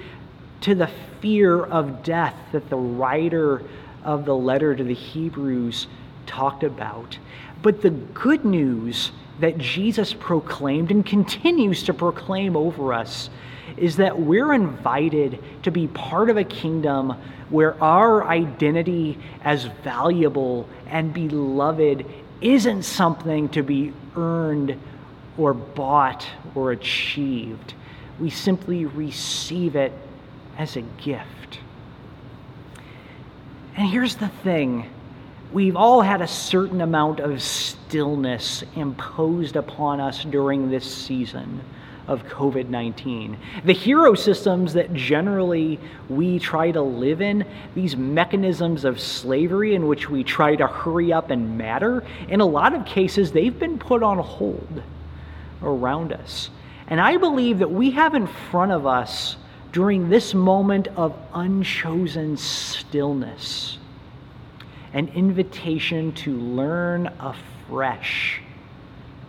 to 0.62 0.74
the 0.74 0.90
fear 1.20 1.62
of 1.64 2.02
death 2.02 2.34
that 2.52 2.68
the 2.68 2.76
writer 2.76 3.62
of 4.04 4.24
the 4.24 4.34
letter 4.34 4.74
to 4.74 4.82
the 4.82 4.94
Hebrews 4.94 5.86
talked 6.26 6.64
about. 6.64 7.18
But 7.62 7.82
the 7.82 7.90
good 7.90 8.44
news 8.44 9.12
that 9.40 9.58
Jesus 9.58 10.12
proclaimed 10.12 10.90
and 10.90 11.04
continues 11.04 11.82
to 11.84 11.94
proclaim 11.94 12.56
over 12.56 12.92
us 12.92 13.30
is 13.76 13.96
that 13.96 14.18
we're 14.18 14.52
invited 14.52 15.38
to 15.62 15.70
be 15.70 15.86
part 15.88 16.28
of 16.30 16.36
a 16.36 16.44
kingdom 16.44 17.10
where 17.48 17.80
our 17.82 18.24
identity 18.24 19.18
as 19.44 19.64
valuable 19.84 20.68
and 20.86 21.12
beloved 21.12 22.04
isn't 22.40 22.82
something 22.82 23.48
to 23.50 23.62
be 23.62 23.92
earned 24.16 24.78
or 25.38 25.54
bought 25.54 26.26
or 26.54 26.72
achieved. 26.72 27.74
We 28.18 28.30
simply 28.30 28.84
receive 28.84 29.76
it 29.76 29.92
as 30.58 30.76
a 30.76 30.82
gift. 30.82 31.58
And 33.76 33.88
here's 33.88 34.16
the 34.16 34.28
thing 34.28 34.90
we've 35.52 35.76
all 35.76 36.00
had 36.00 36.22
a 36.22 36.26
certain 36.26 36.80
amount 36.80 37.20
of 37.20 37.42
stillness 37.42 38.64
imposed 38.74 39.56
upon 39.56 40.00
us 40.00 40.24
during 40.24 40.70
this 40.70 40.84
season 40.84 41.62
of 42.08 42.24
COVID 42.24 42.68
19. 42.68 43.36
The 43.64 43.72
hero 43.72 44.14
systems 44.14 44.72
that 44.74 44.92
generally 44.92 45.78
we 46.08 46.38
try 46.38 46.70
to 46.70 46.82
live 46.82 47.20
in, 47.20 47.44
these 47.74 47.96
mechanisms 47.96 48.84
of 48.84 49.00
slavery 49.00 49.74
in 49.74 49.86
which 49.86 50.10
we 50.10 50.24
try 50.24 50.56
to 50.56 50.66
hurry 50.66 51.12
up 51.12 51.30
and 51.30 51.56
matter, 51.56 52.04
in 52.28 52.40
a 52.40 52.46
lot 52.46 52.74
of 52.74 52.84
cases, 52.84 53.32
they've 53.32 53.58
been 53.58 53.78
put 53.78 54.02
on 54.02 54.18
hold 54.18 54.82
around 55.62 56.12
us. 56.12 56.50
And 56.88 57.00
I 57.00 57.16
believe 57.16 57.60
that 57.60 57.70
we 57.70 57.92
have 57.92 58.14
in 58.14 58.26
front 58.26 58.72
of 58.72 58.86
us 58.86 59.36
during 59.72 60.10
this 60.10 60.34
moment 60.34 60.86
of 60.96 61.16
unchosen 61.32 62.36
stillness, 62.36 63.78
an 64.92 65.08
invitation 65.08 66.12
to 66.12 66.36
learn 66.36 67.06
afresh 67.18 68.42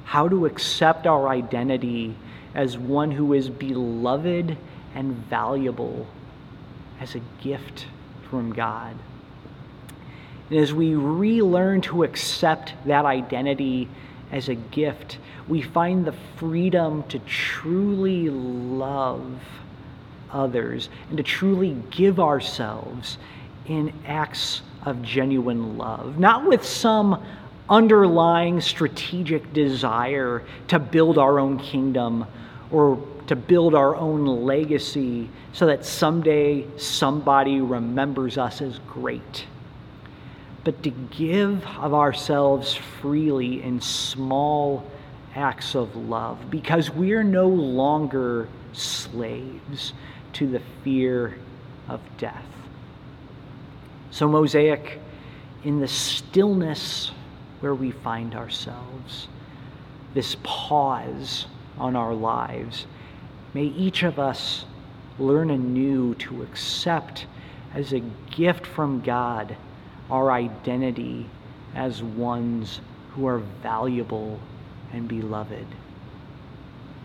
how 0.03 0.27
to 0.27 0.45
accept 0.45 1.07
our 1.07 1.29
identity 1.29 2.15
as 2.53 2.77
one 2.77 3.09
who 3.09 3.33
is 3.33 3.49
beloved 3.49 4.57
and 4.93 5.15
valuable 5.27 6.05
as 6.99 7.15
a 7.15 7.21
gift 7.41 7.87
from 8.29 8.51
God. 8.51 8.95
And 10.49 10.59
as 10.59 10.73
we 10.73 10.93
relearn 10.93 11.79
to 11.81 12.03
accept 12.03 12.73
that 12.85 13.05
identity 13.05 13.87
as 14.29 14.49
a 14.49 14.55
gift, 14.55 15.17
we 15.47 15.61
find 15.61 16.05
the 16.05 16.13
freedom 16.35 17.03
to 17.03 17.19
truly 17.19 18.29
love 18.29 19.39
others 20.33 20.89
and 21.09 21.17
to 21.17 21.23
truly 21.23 21.77
give 21.91 22.19
ourselves 22.19 23.17
in 23.67 23.93
acts 24.05 24.61
of 24.85 25.01
genuine 25.01 25.77
love, 25.77 26.19
not 26.19 26.45
with 26.45 26.65
some 26.65 27.23
underlying 27.69 28.59
strategic 28.59 29.53
desire 29.53 30.43
to 30.67 30.77
build 30.79 31.17
our 31.17 31.39
own 31.39 31.57
kingdom 31.57 32.25
or 32.71 33.01
to 33.27 33.35
build 33.35 33.73
our 33.73 33.95
own 33.95 34.25
legacy 34.25 35.29
so 35.53 35.65
that 35.65 35.85
someday 35.85 36.65
somebody 36.77 37.61
remembers 37.61 38.37
us 38.37 38.61
as 38.61 38.79
great, 38.79 39.45
but 40.63 40.83
to 40.83 40.89
give 40.89 41.65
of 41.77 41.93
ourselves 41.93 42.75
freely 42.75 43.63
in 43.63 43.79
small 43.79 44.85
acts 45.35 45.73
of 45.75 45.95
love 45.95 46.49
because 46.49 46.89
we're 46.89 47.23
no 47.23 47.47
longer 47.47 48.47
slaves 48.73 49.93
to 50.33 50.47
the 50.47 50.61
fear 50.83 51.37
of 51.87 52.01
death. 52.17 52.45
So, 54.11 54.27
Mosaic, 54.27 54.99
in 55.63 55.79
the 55.79 55.87
stillness 55.87 57.11
where 57.59 57.73
we 57.73 57.91
find 57.91 58.35
ourselves, 58.35 59.27
this 60.13 60.35
pause 60.43 61.47
on 61.77 61.95
our 61.95 62.13
lives, 62.13 62.85
may 63.53 63.63
each 63.63 64.03
of 64.03 64.19
us 64.19 64.65
learn 65.17 65.49
anew 65.49 66.13
to 66.15 66.43
accept 66.43 67.25
as 67.73 67.93
a 67.93 68.01
gift 68.35 68.65
from 68.65 69.01
God 69.01 69.55
our 70.09 70.31
identity 70.31 71.25
as 71.75 72.03
ones 72.03 72.81
who 73.15 73.25
are 73.27 73.39
valuable 73.39 74.39
and 74.91 75.07
beloved. 75.07 75.65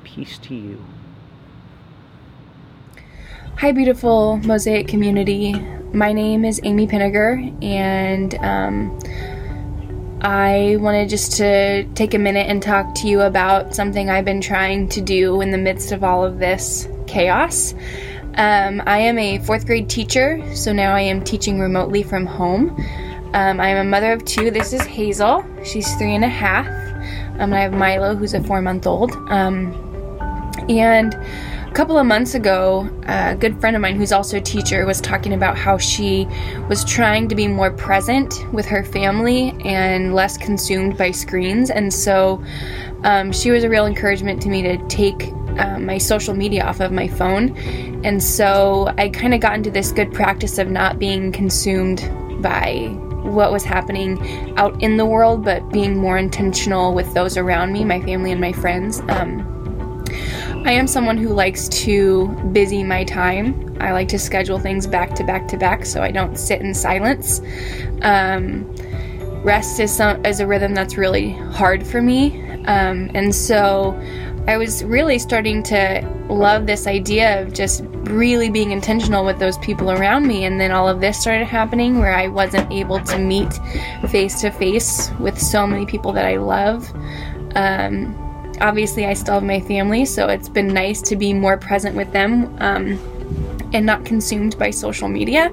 Peace 0.05 0.39
to 0.39 0.55
you. 0.55 0.83
Hi, 3.59 3.73
beautiful 3.73 4.39
Mosaic 4.39 4.89
community. 4.89 5.55
My 5.93 6.13
name 6.13 6.45
is 6.45 6.61
Amy 6.65 6.87
Pinniger, 6.87 7.53
and 7.63 8.35
um, 8.37 8.99
I 10.21 10.77
wanted 10.81 11.09
just 11.09 11.37
to 11.39 11.85
take 11.95 12.15
a 12.15 12.19
minute 12.19 12.49
and 12.49 12.63
talk 12.63 12.95
to 12.97 13.09
you 13.09 13.21
about 13.23 13.75
something 13.75 14.11
I've 14.11 14.25
been 14.25 14.41
trying 14.41 14.89
to 14.91 15.01
do 15.01 15.41
in 15.41 15.51
the 15.51 15.59
midst 15.59 15.93
of 15.93 16.05
all 16.05 16.25
of 16.25 16.39
this 16.39 16.89
chaos. 17.07 17.75
Um, 18.35 18.83
I 18.87 18.99
am 18.99 19.19
a 19.19 19.39
fourth 19.39 19.67
grade 19.67 19.89
teacher, 19.89 20.41
so 20.55 20.73
now 20.73 20.95
I 20.95 21.01
am 21.01 21.25
teaching 21.25 21.59
remotely 21.59 22.03
from 22.03 22.27
home. 22.27 22.71
Um, 23.35 23.61
I 23.61 23.69
am 23.69 23.87
a 23.87 23.91
mother 23.91 24.13
of 24.13 24.25
two. 24.25 24.51
This 24.51 24.73
is 24.73 24.83
Hazel. 24.83 25.45
She's 25.65 25.93
three 25.97 26.15
and 26.15 26.25
a 26.25 26.29
half. 26.29 26.67
Um, 27.35 27.53
and 27.53 27.55
I 27.55 27.61
have 27.61 27.73
Milo, 27.73 28.15
who's 28.15 28.35
a 28.35 28.43
four 28.43 28.63
month 28.63 28.87
old. 28.87 29.13
Um, 29.31 29.73
and 30.69 31.15
couple 31.79 31.97
of 31.97 32.07
months 32.07 32.35
ago, 32.35 32.91
a 33.07 33.37
good 33.37 33.61
friend 33.61 33.77
of 33.77 33.81
mine 33.81 33.95
who's 33.95 34.11
also 34.11 34.39
a 34.39 34.41
teacher 34.41 34.85
was 34.85 35.01
talking 35.01 35.33
about 35.33 35.57
how 35.57 35.79
she 35.79 36.27
was 36.69 36.85
trying 36.85 37.29
to 37.29 37.37
be 37.37 37.47
more 37.47 37.71
present 37.71 38.35
with 38.53 38.67
her 38.67 38.83
family 38.83 39.55
and 39.65 40.13
less 40.13 40.37
consumed 40.37 40.99
by 40.99 41.13
screens. 41.13 41.71
And 41.71 41.95
so 41.95 42.43
um, 43.05 43.31
she 43.31 43.53
was 43.53 43.63
a 43.63 43.69
real 43.69 43.87
encouragement 43.87 44.43
to 44.43 44.49
me 44.49 44.61
to 44.63 44.77
take 44.89 45.29
um, 45.61 45.87
my 45.87 45.99
social 45.99 46.35
media 46.35 46.65
off 46.65 46.81
of 46.81 46.91
my 46.91 47.07
phone. 47.07 47.57
And 48.05 48.21
so 48.21 48.93
I 48.99 49.09
kind 49.11 49.33
of 49.33 49.39
got 49.39 49.55
into 49.55 49.71
this 49.71 49.93
good 49.93 50.13
practice 50.13 50.59
of 50.59 50.67
not 50.67 50.99
being 50.99 51.31
consumed 51.31 52.01
by 52.43 52.89
what 53.23 53.53
was 53.53 53.63
happening 53.63 54.19
out 54.59 54.83
in 54.83 54.97
the 54.97 55.07
world, 55.07 55.45
but 55.45 55.71
being 55.71 55.97
more 55.97 56.19
intentional 56.19 56.93
with 56.93 57.15
those 57.15 57.37
around 57.37 57.73
me, 57.73 57.85
my 57.85 58.01
family 58.01 58.33
and 58.33 58.41
my 58.41 58.53
friends. 58.53 58.99
Um, 59.09 59.58
I 60.65 60.73
am 60.73 60.87
someone 60.87 61.17
who 61.17 61.29
likes 61.29 61.69
to 61.69 62.29
busy 62.53 62.83
my 62.83 63.05
time. 63.05 63.77
I 63.81 63.93
like 63.93 64.09
to 64.09 64.19
schedule 64.19 64.59
things 64.59 64.87
back 64.87 65.15
to 65.15 65.25
back 65.25 65.49
to 65.49 65.57
back 65.57 65.87
so 65.87 66.03
I 66.03 66.11
don't 66.11 66.37
sit 66.37 66.61
in 66.61 66.75
silence. 66.75 67.41
Um, 68.03 68.65
rest 69.43 69.81
is, 69.81 69.95
some, 69.95 70.25
is 70.27 70.41
a 70.41 70.47
rhythm 70.47 70.75
that's 70.75 70.97
really 70.97 71.31
hard 71.31 71.87
for 71.87 72.03
me. 72.03 72.43
Um, 72.67 73.11
and 73.15 73.35
so 73.35 73.99
I 74.47 74.59
was 74.59 74.85
really 74.85 75.19
starting 75.19 75.63
to 75.65 76.03
love 76.29 76.67
this 76.67 76.87
idea 76.87 77.41
of 77.41 77.55
just 77.55 77.85
really 78.11 78.51
being 78.51 78.73
intentional 78.73 79.25
with 79.25 79.39
those 79.39 79.57
people 79.59 79.91
around 79.91 80.27
me. 80.27 80.45
And 80.45 80.61
then 80.61 80.71
all 80.71 80.89
of 80.89 81.01
this 81.01 81.19
started 81.19 81.47
happening 81.47 81.99
where 81.99 82.15
I 82.15 82.29
wasn't 82.29 82.71
able 82.73 83.01
to 83.01 83.19
meet 83.19 83.53
face 84.09 84.41
to 84.43 84.51
face 84.51 85.11
with 85.19 85.41
so 85.41 85.67
many 85.67 85.87
people 85.87 86.13
that 86.13 86.27
I 86.27 86.37
love. 86.37 86.91
Um, 87.55 88.28
obviously 88.61 89.07
I 89.07 89.15
still 89.15 89.35
have 89.35 89.43
my 89.43 89.61
family, 89.61 90.05
so 90.05 90.29
it's 90.29 90.49
been 90.49 90.69
nice 90.69 91.01
to 91.03 91.17
be 91.17 91.33
more 91.33 91.57
present 91.57 91.97
with 91.97 92.13
them 92.13 92.57
um, 92.61 92.99
and 93.73 93.85
not 93.85 94.05
consumed 94.05 94.59
by 94.59 94.71
social 94.71 95.09
media. 95.09 95.51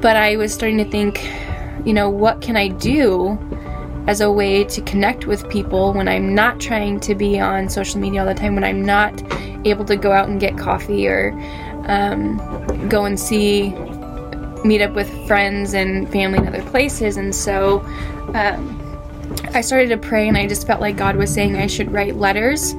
But 0.00 0.16
I 0.16 0.36
was 0.36 0.52
starting 0.52 0.78
to 0.78 0.84
think, 0.84 1.24
you 1.84 1.92
know, 1.92 2.10
what 2.10 2.40
can 2.40 2.56
I 2.56 2.68
do 2.68 3.38
as 4.06 4.20
a 4.20 4.30
way 4.30 4.64
to 4.64 4.82
connect 4.82 5.26
with 5.26 5.48
people 5.48 5.92
when 5.92 6.08
I'm 6.08 6.34
not 6.34 6.58
trying 6.60 6.98
to 7.00 7.14
be 7.14 7.38
on 7.38 7.68
social 7.68 8.00
media 8.00 8.20
all 8.20 8.26
the 8.26 8.34
time, 8.34 8.54
when 8.54 8.64
I'm 8.64 8.84
not 8.84 9.22
able 9.64 9.84
to 9.84 9.96
go 9.96 10.10
out 10.10 10.28
and 10.28 10.40
get 10.40 10.58
coffee 10.58 11.06
or 11.06 11.30
um, 11.86 12.38
go 12.88 13.04
and 13.04 13.18
see, 13.18 13.70
meet 14.64 14.82
up 14.82 14.94
with 14.94 15.08
friends 15.26 15.74
and 15.74 16.10
family 16.10 16.38
in 16.38 16.48
other 16.48 16.62
places. 16.62 17.16
And 17.16 17.32
so, 17.32 17.80
um, 18.34 18.81
I 19.54 19.60
started 19.60 19.88
to 19.90 19.98
pray 19.98 20.28
and 20.28 20.36
I 20.36 20.46
just 20.46 20.66
felt 20.66 20.80
like 20.80 20.96
God 20.96 21.16
was 21.16 21.32
saying 21.32 21.56
I 21.56 21.66
should 21.66 21.92
write 21.92 22.16
letters 22.16 22.74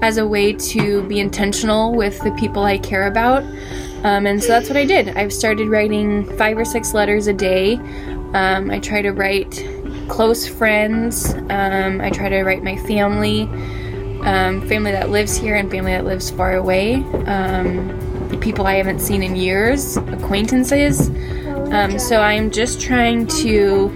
as 0.00 0.16
a 0.16 0.26
way 0.26 0.52
to 0.52 1.02
be 1.04 1.20
intentional 1.20 1.94
with 1.94 2.18
the 2.20 2.32
people 2.32 2.62
I 2.64 2.78
care 2.78 3.06
about. 3.06 3.42
Um, 4.04 4.26
and 4.26 4.42
so 4.42 4.48
that's 4.48 4.68
what 4.68 4.76
I 4.76 4.84
did. 4.84 5.08
I've 5.16 5.32
started 5.32 5.68
writing 5.68 6.24
five 6.36 6.58
or 6.58 6.64
six 6.64 6.94
letters 6.94 7.26
a 7.26 7.32
day. 7.32 7.74
Um, 8.34 8.70
I 8.70 8.78
try 8.78 9.02
to 9.02 9.12
write 9.12 9.66
close 10.08 10.46
friends. 10.46 11.34
Um, 11.50 12.00
I 12.00 12.10
try 12.10 12.28
to 12.28 12.42
write 12.42 12.62
my 12.62 12.76
family, 12.76 13.42
um, 14.22 14.66
family 14.68 14.92
that 14.92 15.10
lives 15.10 15.36
here 15.36 15.56
and 15.56 15.70
family 15.70 15.92
that 15.92 16.04
lives 16.04 16.30
far 16.30 16.56
away, 16.56 16.96
um, 17.26 18.38
people 18.40 18.66
I 18.66 18.74
haven't 18.74 19.00
seen 19.00 19.22
in 19.22 19.36
years, 19.36 19.96
acquaintances. 19.96 21.08
Um, 21.72 21.98
so 21.98 22.20
I'm 22.20 22.50
just 22.50 22.80
trying 22.80 23.26
to 23.28 23.90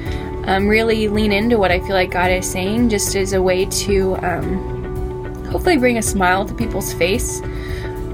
um, 0.48 0.66
really 0.66 1.08
lean 1.08 1.30
into 1.30 1.58
what 1.58 1.70
I 1.70 1.78
feel 1.78 1.94
like 1.94 2.10
God 2.10 2.30
is 2.30 2.50
saying, 2.50 2.88
just 2.88 3.14
as 3.14 3.34
a 3.34 3.42
way 3.42 3.66
to 3.66 4.16
um, 4.24 5.44
hopefully 5.44 5.76
bring 5.76 5.98
a 5.98 6.02
smile 6.02 6.46
to 6.46 6.54
people's 6.54 6.94
face. 6.94 7.42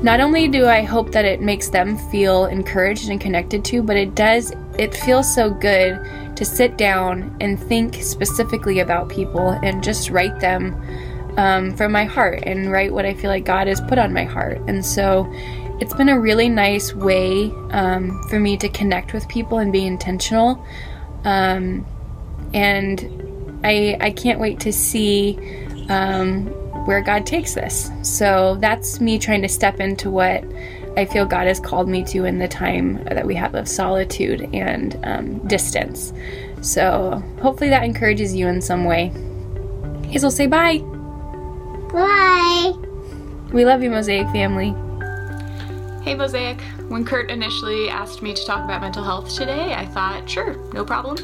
Not 0.02 0.18
only 0.18 0.48
do 0.48 0.66
I 0.66 0.82
hope 0.82 1.12
that 1.12 1.24
it 1.24 1.40
makes 1.40 1.68
them 1.68 1.96
feel 2.10 2.46
encouraged 2.46 3.08
and 3.08 3.20
connected 3.20 3.64
to, 3.66 3.84
but 3.84 3.96
it 3.96 4.16
does, 4.16 4.52
it 4.76 4.96
feels 4.96 5.32
so 5.32 5.48
good 5.48 6.04
to 6.34 6.44
sit 6.44 6.76
down 6.76 7.36
and 7.40 7.58
think 7.58 8.02
specifically 8.02 8.80
about 8.80 9.08
people 9.08 9.50
and 9.62 9.82
just 9.82 10.10
write 10.10 10.40
them 10.40 10.74
um, 11.36 11.72
from 11.76 11.92
my 11.92 12.04
heart 12.04 12.42
and 12.42 12.72
write 12.72 12.92
what 12.92 13.06
I 13.06 13.14
feel 13.14 13.30
like 13.30 13.44
God 13.44 13.68
has 13.68 13.80
put 13.80 13.96
on 13.96 14.12
my 14.12 14.24
heart. 14.24 14.60
And 14.66 14.84
so 14.84 15.32
it's 15.80 15.94
been 15.94 16.08
a 16.08 16.18
really 16.18 16.48
nice 16.48 16.94
way 16.94 17.52
um, 17.70 18.20
for 18.28 18.40
me 18.40 18.56
to 18.56 18.68
connect 18.68 19.12
with 19.12 19.28
people 19.28 19.58
and 19.58 19.72
be 19.72 19.86
intentional. 19.86 20.62
Um, 21.22 21.86
and 22.54 23.60
I 23.64 23.96
I 24.00 24.10
can't 24.10 24.40
wait 24.40 24.60
to 24.60 24.72
see 24.72 25.38
um, 25.88 26.46
where 26.86 27.02
God 27.02 27.26
takes 27.26 27.54
this. 27.54 27.90
So 28.02 28.56
that's 28.60 29.00
me 29.00 29.18
trying 29.18 29.42
to 29.42 29.48
step 29.48 29.80
into 29.80 30.10
what 30.10 30.44
I 30.96 31.04
feel 31.04 31.26
God 31.26 31.46
has 31.46 31.58
called 31.58 31.88
me 31.88 32.04
to 32.04 32.24
in 32.24 32.38
the 32.38 32.48
time 32.48 33.02
that 33.04 33.26
we 33.26 33.34
have 33.34 33.54
of 33.54 33.68
solitude 33.68 34.48
and 34.54 34.98
um, 35.04 35.38
distance. 35.48 36.12
So 36.62 37.22
hopefully 37.42 37.70
that 37.70 37.84
encourages 37.84 38.34
you 38.34 38.46
in 38.46 38.62
some 38.62 38.84
way. 38.84 39.12
Hazel, 40.06 40.30
say 40.30 40.46
bye. 40.46 40.78
Bye. 41.92 42.72
We 43.52 43.64
love 43.64 43.82
you, 43.82 43.90
Mosaic 43.90 44.28
family. 44.28 44.74
Hey, 46.04 46.14
Mosaic. 46.14 46.60
When 46.88 47.04
Kurt 47.04 47.30
initially 47.30 47.88
asked 47.88 48.20
me 48.20 48.34
to 48.34 48.46
talk 48.46 48.62
about 48.64 48.82
mental 48.82 49.02
health 49.02 49.34
today, 49.34 49.74
I 49.74 49.86
thought, 49.86 50.28
sure, 50.28 50.56
no 50.72 50.84
problem. 50.84 51.16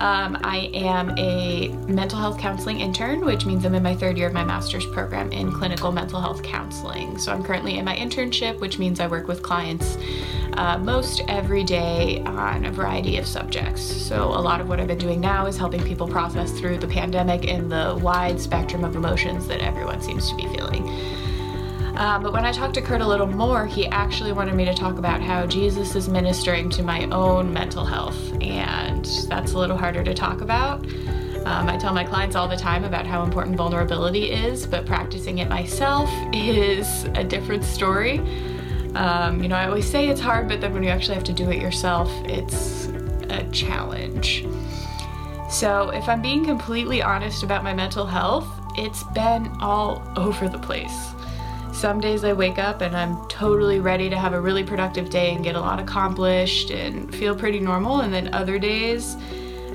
Um, 0.00 0.38
I 0.42 0.70
am 0.72 1.10
a 1.18 1.68
mental 1.86 2.18
health 2.18 2.38
counseling 2.38 2.80
intern, 2.80 3.22
which 3.22 3.44
means 3.44 3.66
I'm 3.66 3.74
in 3.74 3.82
my 3.82 3.94
third 3.94 4.16
year 4.16 4.28
of 4.28 4.32
my 4.32 4.44
master's 4.44 4.86
program 4.86 5.30
in 5.30 5.52
clinical 5.52 5.92
mental 5.92 6.22
health 6.22 6.42
counseling. 6.42 7.18
So 7.18 7.30
I'm 7.30 7.42
currently 7.42 7.76
in 7.76 7.84
my 7.84 7.94
internship, 7.94 8.60
which 8.60 8.78
means 8.78 8.98
I 8.98 9.06
work 9.06 9.28
with 9.28 9.42
clients 9.42 9.98
uh, 10.54 10.78
most 10.78 11.20
every 11.28 11.64
day 11.64 12.22
on 12.24 12.64
a 12.64 12.72
variety 12.72 13.18
of 13.18 13.26
subjects. 13.26 13.82
So 13.82 14.24
a 14.24 14.40
lot 14.40 14.62
of 14.62 14.70
what 14.70 14.80
I've 14.80 14.88
been 14.88 14.96
doing 14.96 15.20
now 15.20 15.44
is 15.44 15.58
helping 15.58 15.82
people 15.82 16.08
process 16.08 16.50
through 16.50 16.78
the 16.78 16.88
pandemic 16.88 17.46
and 17.46 17.70
the 17.70 17.98
wide 18.02 18.40
spectrum 18.40 18.84
of 18.84 18.96
emotions 18.96 19.46
that 19.48 19.60
everyone 19.60 20.00
seems 20.00 20.30
to 20.30 20.36
be 20.36 20.46
feeling. 20.48 20.88
Um, 22.00 22.22
but 22.22 22.32
when 22.32 22.46
I 22.46 22.50
talked 22.50 22.72
to 22.74 22.80
Kurt 22.80 23.02
a 23.02 23.06
little 23.06 23.26
more, 23.26 23.66
he 23.66 23.86
actually 23.88 24.32
wanted 24.32 24.54
me 24.54 24.64
to 24.64 24.72
talk 24.72 24.96
about 24.96 25.20
how 25.20 25.44
Jesus 25.44 25.94
is 25.94 26.08
ministering 26.08 26.70
to 26.70 26.82
my 26.82 27.04
own 27.10 27.52
mental 27.52 27.84
health, 27.84 28.18
and 28.40 29.04
that's 29.28 29.52
a 29.52 29.58
little 29.58 29.76
harder 29.76 30.02
to 30.04 30.14
talk 30.14 30.40
about. 30.40 30.82
Um, 31.44 31.68
I 31.68 31.76
tell 31.76 31.92
my 31.92 32.04
clients 32.04 32.36
all 32.36 32.48
the 32.48 32.56
time 32.56 32.84
about 32.84 33.06
how 33.06 33.22
important 33.22 33.54
vulnerability 33.54 34.30
is, 34.30 34.66
but 34.66 34.86
practicing 34.86 35.38
it 35.38 35.50
myself 35.50 36.08
is 36.32 37.04
a 37.16 37.22
different 37.22 37.64
story. 37.64 38.20
Um, 38.94 39.42
you 39.42 39.50
know, 39.50 39.56
I 39.56 39.66
always 39.66 39.86
say 39.86 40.08
it's 40.08 40.22
hard, 40.22 40.48
but 40.48 40.62
then 40.62 40.72
when 40.72 40.82
you 40.82 40.88
actually 40.88 41.16
have 41.16 41.24
to 41.24 41.34
do 41.34 41.50
it 41.50 41.60
yourself, 41.60 42.10
it's 42.24 42.86
a 43.28 43.46
challenge. 43.52 44.46
So, 45.50 45.90
if 45.90 46.08
I'm 46.08 46.22
being 46.22 46.46
completely 46.46 47.02
honest 47.02 47.42
about 47.42 47.62
my 47.62 47.74
mental 47.74 48.06
health, 48.06 48.48
it's 48.78 49.02
been 49.12 49.54
all 49.60 50.02
over 50.16 50.48
the 50.48 50.58
place. 50.58 51.12
Some 51.80 51.98
days 51.98 52.24
I 52.24 52.34
wake 52.34 52.58
up 52.58 52.82
and 52.82 52.94
I'm 52.94 53.26
totally 53.28 53.80
ready 53.80 54.10
to 54.10 54.18
have 54.18 54.34
a 54.34 54.40
really 54.40 54.62
productive 54.62 55.08
day 55.08 55.32
and 55.32 55.42
get 55.42 55.54
a 55.54 55.60
lot 55.60 55.80
accomplished 55.80 56.70
and 56.70 57.10
feel 57.14 57.34
pretty 57.34 57.58
normal, 57.58 58.02
and 58.02 58.12
then 58.12 58.34
other 58.34 58.58
days 58.58 59.16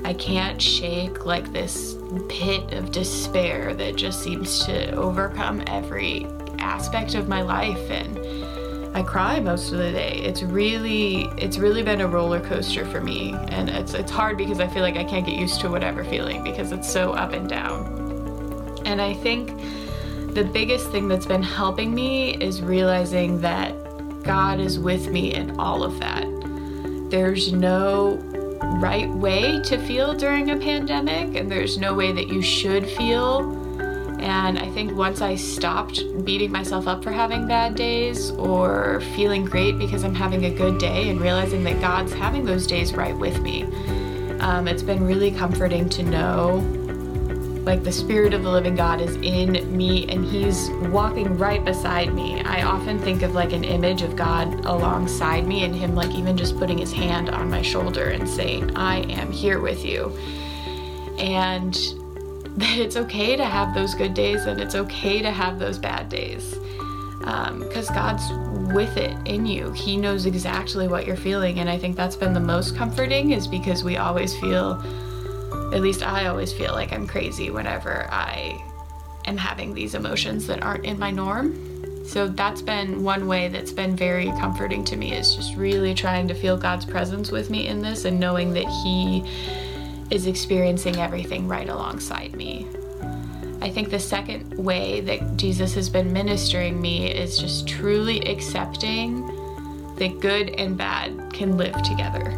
I 0.04 0.12
can't 0.12 0.62
shake 0.62 1.26
like 1.26 1.52
this 1.52 1.96
pit 2.28 2.72
of 2.74 2.92
despair 2.92 3.74
that 3.74 3.96
just 3.96 4.22
seems 4.22 4.64
to 4.66 4.92
overcome 4.92 5.64
every 5.66 6.28
aspect 6.60 7.16
of 7.16 7.26
my 7.26 7.42
life 7.42 7.90
and 7.90 8.96
I 8.96 9.02
cry 9.02 9.40
most 9.40 9.72
of 9.72 9.78
the 9.78 9.90
day. 9.90 10.20
It's 10.22 10.44
really 10.44 11.22
it's 11.38 11.58
really 11.58 11.82
been 11.82 12.02
a 12.02 12.06
roller 12.06 12.38
coaster 12.38 12.86
for 12.86 13.00
me 13.00 13.34
and 13.48 13.68
it's 13.68 13.94
it's 13.94 14.12
hard 14.12 14.38
because 14.38 14.60
I 14.60 14.68
feel 14.68 14.82
like 14.82 14.96
I 14.96 15.02
can't 15.02 15.26
get 15.26 15.40
used 15.40 15.60
to 15.62 15.68
whatever 15.68 16.04
feeling 16.04 16.44
because 16.44 16.70
it's 16.70 16.88
so 16.88 17.14
up 17.14 17.32
and 17.32 17.48
down. 17.48 18.80
And 18.84 19.02
I 19.02 19.12
think 19.12 19.50
the 20.36 20.44
biggest 20.44 20.90
thing 20.90 21.08
that's 21.08 21.24
been 21.24 21.42
helping 21.42 21.94
me 21.94 22.34
is 22.34 22.60
realizing 22.60 23.40
that 23.40 23.72
God 24.22 24.60
is 24.60 24.78
with 24.78 25.08
me 25.08 25.32
in 25.32 25.58
all 25.58 25.82
of 25.82 25.98
that. 26.00 26.26
There's 27.08 27.54
no 27.54 28.16
right 28.78 29.08
way 29.08 29.62
to 29.62 29.78
feel 29.78 30.12
during 30.12 30.50
a 30.50 30.58
pandemic, 30.58 31.36
and 31.36 31.50
there's 31.50 31.78
no 31.78 31.94
way 31.94 32.12
that 32.12 32.28
you 32.28 32.42
should 32.42 32.86
feel. 32.86 33.50
And 34.20 34.58
I 34.58 34.68
think 34.72 34.94
once 34.94 35.22
I 35.22 35.36
stopped 35.36 36.02
beating 36.26 36.52
myself 36.52 36.86
up 36.86 37.02
for 37.02 37.12
having 37.12 37.48
bad 37.48 37.74
days 37.74 38.30
or 38.32 39.00
feeling 39.14 39.46
great 39.46 39.78
because 39.78 40.04
I'm 40.04 40.14
having 40.14 40.44
a 40.44 40.50
good 40.50 40.76
day 40.78 41.08
and 41.08 41.18
realizing 41.18 41.64
that 41.64 41.80
God's 41.80 42.12
having 42.12 42.44
those 42.44 42.66
days 42.66 42.92
right 42.92 43.16
with 43.16 43.40
me, 43.40 43.62
um, 44.40 44.68
it's 44.68 44.82
been 44.82 45.06
really 45.06 45.30
comforting 45.30 45.88
to 45.88 46.02
know 46.02 46.85
like 47.66 47.82
the 47.82 47.90
Spirit 47.90 48.32
of 48.32 48.44
the 48.44 48.50
living 48.50 48.76
God 48.76 49.00
is 49.00 49.16
in 49.16 49.76
me 49.76 50.08
and 50.08 50.24
He's 50.24 50.70
walking 50.88 51.36
right 51.36 51.62
beside 51.64 52.14
me. 52.14 52.40
I 52.42 52.62
often 52.62 52.96
think 53.00 53.22
of 53.22 53.34
like 53.34 53.52
an 53.52 53.64
image 53.64 54.02
of 54.02 54.14
God 54.14 54.64
alongside 54.64 55.48
me 55.48 55.64
and 55.64 55.74
Him 55.74 55.96
like 55.96 56.10
even 56.12 56.36
just 56.36 56.56
putting 56.58 56.78
His 56.78 56.92
hand 56.92 57.28
on 57.28 57.50
my 57.50 57.62
shoulder 57.62 58.10
and 58.10 58.28
saying, 58.28 58.76
I 58.76 59.00
am 59.10 59.32
here 59.32 59.60
with 59.60 59.84
you. 59.84 60.16
And 61.18 61.74
that 62.56 62.78
it's 62.78 62.96
okay 62.96 63.34
to 63.34 63.44
have 63.44 63.74
those 63.74 63.96
good 63.96 64.14
days 64.14 64.46
and 64.46 64.60
it's 64.60 64.76
okay 64.76 65.20
to 65.20 65.30
have 65.32 65.58
those 65.58 65.76
bad 65.76 66.08
days. 66.08 66.54
Because 67.18 67.88
um, 67.88 67.94
God's 67.94 68.72
with 68.72 68.96
it 68.96 69.16
in 69.26 69.44
you. 69.44 69.72
He 69.72 69.96
knows 69.96 70.26
exactly 70.26 70.86
what 70.86 71.04
you're 71.04 71.16
feeling. 71.16 71.58
And 71.58 71.68
I 71.68 71.76
think 71.76 71.96
that's 71.96 72.14
been 72.14 72.32
the 72.32 72.38
most 72.38 72.76
comforting, 72.76 73.32
is 73.32 73.48
because 73.48 73.82
we 73.82 73.96
always 73.96 74.38
feel 74.38 74.80
at 75.72 75.82
least 75.82 76.02
I 76.02 76.26
always 76.26 76.52
feel 76.52 76.72
like 76.72 76.92
I'm 76.92 77.06
crazy 77.06 77.50
whenever 77.50 78.08
I 78.10 78.62
am 79.26 79.36
having 79.36 79.74
these 79.74 79.94
emotions 79.94 80.46
that 80.46 80.62
aren't 80.62 80.84
in 80.84 80.98
my 80.98 81.10
norm. 81.10 82.04
So 82.06 82.28
that's 82.28 82.62
been 82.62 83.02
one 83.02 83.26
way 83.26 83.48
that's 83.48 83.72
been 83.72 83.96
very 83.96 84.26
comforting 84.38 84.84
to 84.84 84.96
me 84.96 85.12
is 85.12 85.34
just 85.34 85.56
really 85.56 85.92
trying 85.92 86.28
to 86.28 86.34
feel 86.34 86.56
God's 86.56 86.84
presence 86.84 87.32
with 87.32 87.50
me 87.50 87.66
in 87.66 87.82
this 87.82 88.04
and 88.04 88.20
knowing 88.20 88.52
that 88.52 88.66
He 88.84 89.24
is 90.10 90.28
experiencing 90.28 90.96
everything 90.96 91.48
right 91.48 91.68
alongside 91.68 92.34
me. 92.36 92.68
I 93.60 93.70
think 93.70 93.90
the 93.90 93.98
second 93.98 94.56
way 94.56 95.00
that 95.00 95.36
Jesus 95.36 95.74
has 95.74 95.88
been 95.88 96.12
ministering 96.12 96.80
me 96.80 97.10
is 97.10 97.38
just 97.38 97.66
truly 97.66 98.20
accepting 98.20 99.26
that 99.96 100.20
good 100.20 100.50
and 100.50 100.76
bad 100.76 101.32
can 101.32 101.56
live 101.56 101.82
together. 101.82 102.30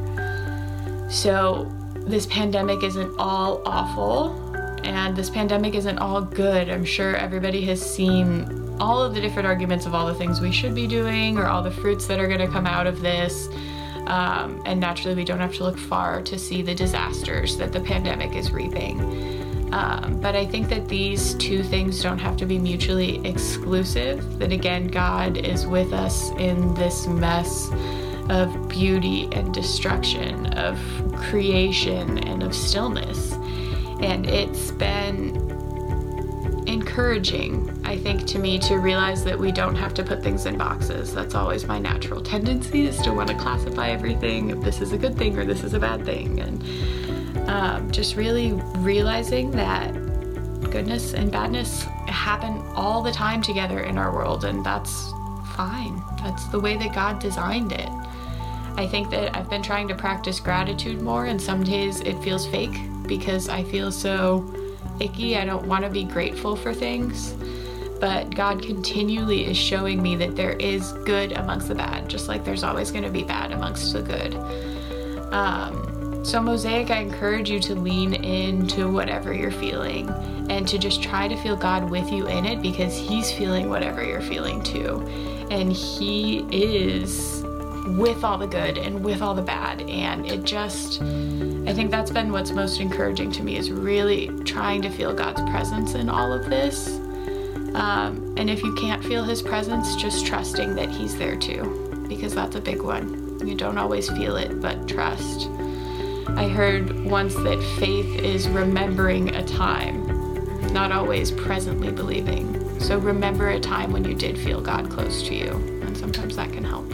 So 1.10 1.70
this 2.08 2.26
pandemic 2.26 2.82
isn't 2.82 3.14
all 3.18 3.62
awful 3.66 4.48
and 4.84 5.14
this 5.14 5.28
pandemic 5.28 5.74
isn't 5.74 5.98
all 5.98 6.22
good. 6.22 6.70
I'm 6.70 6.84
sure 6.84 7.14
everybody 7.16 7.64
has 7.66 7.80
seen 7.80 8.76
all 8.80 9.02
of 9.02 9.14
the 9.14 9.20
different 9.20 9.46
arguments 9.46 9.86
of 9.86 9.94
all 9.94 10.06
the 10.06 10.14
things 10.14 10.40
we 10.40 10.52
should 10.52 10.74
be 10.74 10.86
doing 10.86 11.36
or 11.36 11.46
all 11.46 11.62
the 11.62 11.70
fruits 11.70 12.06
that 12.06 12.20
are 12.20 12.26
going 12.26 12.40
to 12.40 12.48
come 12.48 12.66
out 12.66 12.86
of 12.86 13.00
this. 13.00 13.48
Um, 14.06 14.62
and 14.64 14.80
naturally, 14.80 15.14
we 15.14 15.24
don't 15.24 15.40
have 15.40 15.54
to 15.56 15.64
look 15.64 15.76
far 15.76 16.22
to 16.22 16.38
see 16.38 16.62
the 16.62 16.74
disasters 16.74 17.56
that 17.58 17.72
the 17.72 17.80
pandemic 17.80 18.34
is 18.34 18.50
reaping. 18.52 19.00
Um, 19.74 20.18
but 20.22 20.34
I 20.34 20.46
think 20.46 20.70
that 20.70 20.88
these 20.88 21.34
two 21.34 21.62
things 21.62 22.02
don't 22.02 22.18
have 22.18 22.38
to 22.38 22.46
be 22.46 22.58
mutually 22.58 23.20
exclusive. 23.26 24.38
That 24.38 24.52
again, 24.52 24.86
God 24.86 25.36
is 25.36 25.66
with 25.66 25.92
us 25.92 26.30
in 26.38 26.72
this 26.74 27.06
mess 27.06 27.68
of 28.30 28.68
beauty 28.68 29.28
and 29.32 29.52
destruction, 29.52 30.46
of 30.54 30.78
creation 31.18 32.18
and 32.18 32.42
of 32.42 32.54
stillness. 32.54 33.32
And 34.00 34.26
it's 34.26 34.70
been 34.72 35.36
encouraging, 36.68 37.80
I 37.84 37.96
think, 37.96 38.26
to 38.28 38.38
me 38.38 38.58
to 38.60 38.76
realize 38.76 39.24
that 39.24 39.38
we 39.38 39.50
don't 39.50 39.74
have 39.74 39.94
to 39.94 40.04
put 40.04 40.22
things 40.22 40.46
in 40.46 40.58
boxes. 40.58 41.14
That's 41.14 41.34
always 41.34 41.66
my 41.66 41.78
natural 41.78 42.20
tendency 42.20 42.86
is 42.86 42.98
to 43.02 43.12
want 43.12 43.28
to 43.30 43.34
classify 43.34 43.88
everything 43.88 44.50
if 44.50 44.60
this 44.60 44.80
is 44.80 44.92
a 44.92 44.98
good 44.98 45.16
thing 45.16 45.38
or 45.38 45.44
this 45.44 45.64
is 45.64 45.74
a 45.74 45.80
bad 45.80 46.04
thing. 46.04 46.40
And 46.40 47.48
um, 47.48 47.90
just 47.90 48.16
really 48.16 48.52
realizing 48.76 49.50
that 49.52 49.92
goodness 50.70 51.14
and 51.14 51.32
badness 51.32 51.84
happen 52.06 52.62
all 52.74 53.02
the 53.02 53.12
time 53.12 53.40
together 53.40 53.80
in 53.80 53.96
our 53.96 54.12
world, 54.12 54.44
and 54.44 54.64
that's 54.64 55.10
fine. 55.56 56.02
That's 56.22 56.46
the 56.48 56.60
way 56.60 56.76
that 56.76 56.94
God 56.94 57.18
designed 57.18 57.72
it. 57.72 57.88
I 58.78 58.86
think 58.86 59.10
that 59.10 59.36
I've 59.36 59.50
been 59.50 59.62
trying 59.62 59.88
to 59.88 59.94
practice 59.96 60.38
gratitude 60.38 61.02
more, 61.02 61.24
and 61.24 61.42
some 61.42 61.64
days 61.64 61.98
it 62.02 62.16
feels 62.22 62.46
fake 62.46 62.78
because 63.08 63.48
I 63.48 63.64
feel 63.64 63.90
so 63.90 64.54
icky. 65.00 65.36
I 65.36 65.44
don't 65.44 65.66
want 65.66 65.84
to 65.84 65.90
be 65.90 66.04
grateful 66.04 66.54
for 66.54 66.72
things. 66.72 67.34
But 67.98 68.32
God 68.36 68.62
continually 68.62 69.46
is 69.46 69.56
showing 69.56 70.00
me 70.00 70.14
that 70.16 70.36
there 70.36 70.52
is 70.52 70.92
good 71.04 71.32
amongst 71.32 71.66
the 71.66 71.74
bad, 71.74 72.08
just 72.08 72.28
like 72.28 72.44
there's 72.44 72.62
always 72.62 72.92
going 72.92 73.02
to 73.02 73.10
be 73.10 73.24
bad 73.24 73.50
amongst 73.50 73.92
the 73.92 74.00
good. 74.00 74.36
Um, 75.32 76.24
so, 76.24 76.40
Mosaic, 76.40 76.92
I 76.92 77.00
encourage 77.00 77.50
you 77.50 77.58
to 77.58 77.74
lean 77.74 78.14
into 78.14 78.86
whatever 78.86 79.34
you're 79.34 79.50
feeling 79.50 80.08
and 80.50 80.68
to 80.68 80.78
just 80.78 81.02
try 81.02 81.26
to 81.26 81.36
feel 81.38 81.56
God 81.56 81.90
with 81.90 82.12
you 82.12 82.28
in 82.28 82.46
it 82.46 82.62
because 82.62 82.96
He's 82.96 83.32
feeling 83.32 83.68
whatever 83.68 84.04
you're 84.04 84.20
feeling 84.20 84.62
too. 84.62 85.00
And 85.50 85.72
He 85.72 86.46
is 86.52 87.37
with 87.96 88.24
all 88.24 88.36
the 88.36 88.46
good 88.46 88.76
and 88.76 89.04
with 89.04 89.22
all 89.22 89.34
the 89.34 89.42
bad. 89.42 89.82
And 89.82 90.26
it 90.26 90.44
just, 90.44 91.00
I 91.00 91.72
think 91.72 91.90
that's 91.90 92.10
been 92.10 92.32
what's 92.32 92.50
most 92.50 92.80
encouraging 92.80 93.32
to 93.32 93.42
me 93.42 93.56
is 93.56 93.70
really 93.70 94.28
trying 94.44 94.82
to 94.82 94.90
feel 94.90 95.14
God's 95.14 95.40
presence 95.50 95.94
in 95.94 96.08
all 96.08 96.32
of 96.32 96.50
this. 96.50 96.88
Um, 97.74 98.34
and 98.36 98.50
if 98.50 98.62
you 98.62 98.74
can't 98.74 99.04
feel 99.04 99.22
His 99.24 99.42
presence, 99.42 99.94
just 99.96 100.26
trusting 100.26 100.74
that 100.74 100.90
He's 100.90 101.16
there 101.16 101.36
too, 101.36 102.06
because 102.08 102.34
that's 102.34 102.56
a 102.56 102.60
big 102.60 102.82
one. 102.82 103.46
You 103.46 103.54
don't 103.54 103.78
always 103.78 104.10
feel 104.10 104.36
it, 104.36 104.60
but 104.60 104.88
trust. 104.88 105.48
I 106.28 106.48
heard 106.48 107.04
once 107.04 107.34
that 107.34 107.62
faith 107.78 108.22
is 108.22 108.48
remembering 108.48 109.34
a 109.34 109.44
time, 109.44 110.06
not 110.72 110.92
always 110.92 111.30
presently 111.30 111.90
believing. 111.90 112.80
So 112.80 112.98
remember 112.98 113.48
a 113.48 113.60
time 113.60 113.92
when 113.92 114.04
you 114.04 114.14
did 114.14 114.38
feel 114.38 114.60
God 114.60 114.90
close 114.90 115.22
to 115.28 115.34
you, 115.34 115.52
and 115.82 115.96
sometimes 115.96 116.36
that 116.36 116.52
can 116.52 116.64
help. 116.64 116.90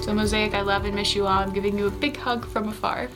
So, 0.00 0.14
Mosaic, 0.14 0.54
I 0.54 0.62
love 0.62 0.86
and 0.86 0.94
miss 0.94 1.14
you 1.14 1.26
all. 1.26 1.40
I'm 1.40 1.52
giving 1.52 1.78
you 1.78 1.86
a 1.86 1.90
big 1.90 2.16
hug 2.16 2.46
from 2.46 2.68
afar. 2.68 3.08